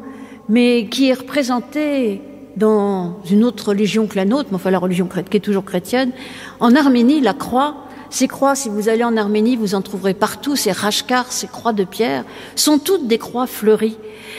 mais 0.50 0.88
qui 0.89 1.10
est 1.10 1.13
représentée 1.13 2.21
dans 2.56 3.19
une 3.30 3.43
autre 3.43 3.69
religion 3.69 4.08
que 4.08 4.15
la 4.15 4.26
nôtre, 4.26 4.50
mais 4.52 4.56
enfin 4.56 4.71
la 4.71 4.80
religion 4.80 5.08
qui 5.08 5.38
est 5.38 5.39
toujours 5.39 5.63
chrétienne. 5.63 6.12
En 6.60 6.76
Arménie, 6.76 7.21
la 7.21 7.34
croix, 7.34 7.76
ces 8.10 8.28
croix, 8.28 8.56
si 8.56 8.69
vous 8.69 8.89
allez 8.89 9.04
en 9.04 9.15
Arménie, 9.15 9.56
vous 9.56 9.76
en 9.76 9.82
trouverez 9.82 10.13
partout, 10.13 10.56
ces 10.56 10.71
rashkars, 10.71 11.32
ces 11.32 11.47
croix 11.47 11.73
de 11.73 11.84
pierre, 11.84 12.23
sont 12.56 12.80
toutes 12.80 13.08
des 13.08 13.17
croix 13.17 13.47
fleuries, 13.47 13.97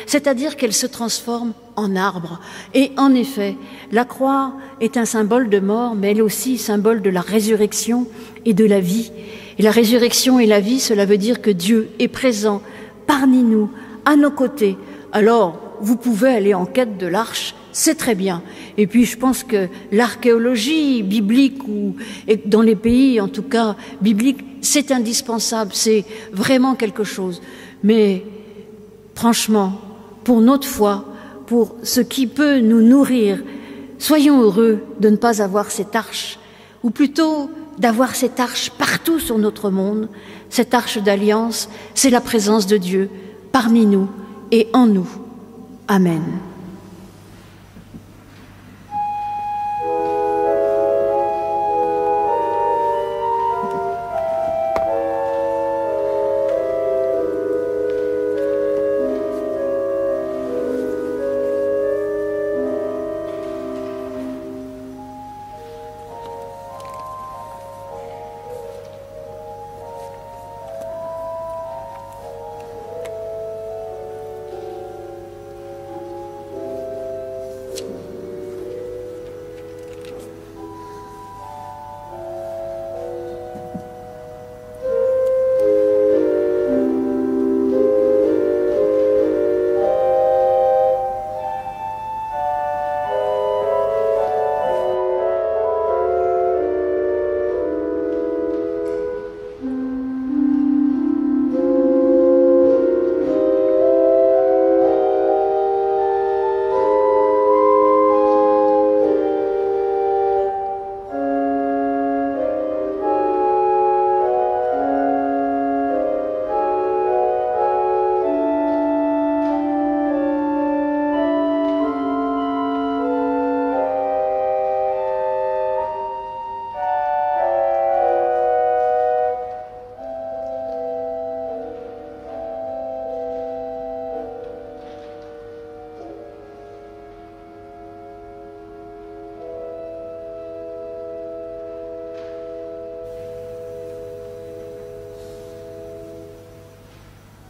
c'est-à-dire 0.08 0.56
qu'elles 0.56 0.72
se 0.72 0.86
transforment 0.86 1.52
en 1.76 1.94
arbres. 1.94 2.40
Et 2.72 2.92
en 2.96 3.14
effet, 3.14 3.56
la 3.92 4.06
croix 4.06 4.54
est 4.80 4.96
un 4.96 5.04
symbole 5.04 5.50
de 5.50 5.60
mort, 5.60 5.94
mais 5.94 6.10
elle 6.10 6.18
est 6.18 6.22
aussi 6.22 6.56
symbole 6.56 7.02
de 7.02 7.10
la 7.10 7.20
résurrection 7.20 8.06
et 8.46 8.54
de 8.54 8.64
la 8.64 8.80
vie. 8.80 9.12
Et 9.58 9.62
la 9.62 9.70
résurrection 9.70 10.40
et 10.40 10.46
la 10.46 10.60
vie, 10.60 10.80
cela 10.80 11.04
veut 11.04 11.18
dire 11.18 11.42
que 11.42 11.50
Dieu 11.50 11.90
est 11.98 12.08
présent 12.08 12.62
parmi 13.06 13.42
nous, 13.42 13.70
à 14.06 14.16
nos 14.16 14.30
côtés. 14.30 14.78
Alors, 15.12 15.60
vous 15.82 15.96
pouvez 15.96 16.30
aller 16.30 16.54
en 16.54 16.64
quête 16.64 16.96
de 16.96 17.06
l'arche, 17.06 17.54
c'est 17.72 17.96
très 17.96 18.14
bien. 18.14 18.42
Et 18.78 18.86
puis 18.86 19.04
je 19.04 19.18
pense 19.18 19.44
que 19.44 19.68
l'archéologie 19.92 21.02
biblique 21.02 21.62
ou 21.68 21.96
dans 22.46 22.62
les 22.62 22.76
pays 22.76 23.20
en 23.20 23.28
tout 23.28 23.42
cas 23.42 23.76
bibliques, 24.00 24.42
c'est 24.62 24.90
indispensable, 24.90 25.72
c'est 25.74 26.06
vraiment 26.32 26.74
quelque 26.76 27.04
chose. 27.04 27.42
Mais 27.84 28.24
franchement, 29.14 29.80
pour 30.28 30.42
notre 30.42 30.68
foi, 30.68 31.06
pour 31.46 31.74
ce 31.82 32.02
qui 32.02 32.26
peut 32.26 32.58
nous 32.58 32.82
nourrir, 32.82 33.42
soyons 33.98 34.42
heureux 34.42 34.80
de 35.00 35.08
ne 35.08 35.16
pas 35.16 35.40
avoir 35.40 35.70
cette 35.70 35.96
arche, 35.96 36.38
ou 36.82 36.90
plutôt 36.90 37.48
d'avoir 37.78 38.14
cette 38.14 38.38
arche 38.38 38.68
partout 38.68 39.20
sur 39.20 39.38
notre 39.38 39.70
monde. 39.70 40.10
Cette 40.50 40.74
arche 40.74 40.98
d'alliance, 40.98 41.70
c'est 41.94 42.10
la 42.10 42.20
présence 42.20 42.66
de 42.66 42.76
Dieu 42.76 43.08
parmi 43.52 43.86
nous 43.86 44.06
et 44.52 44.68
en 44.74 44.86
nous. 44.86 45.08
Amen. 45.88 46.20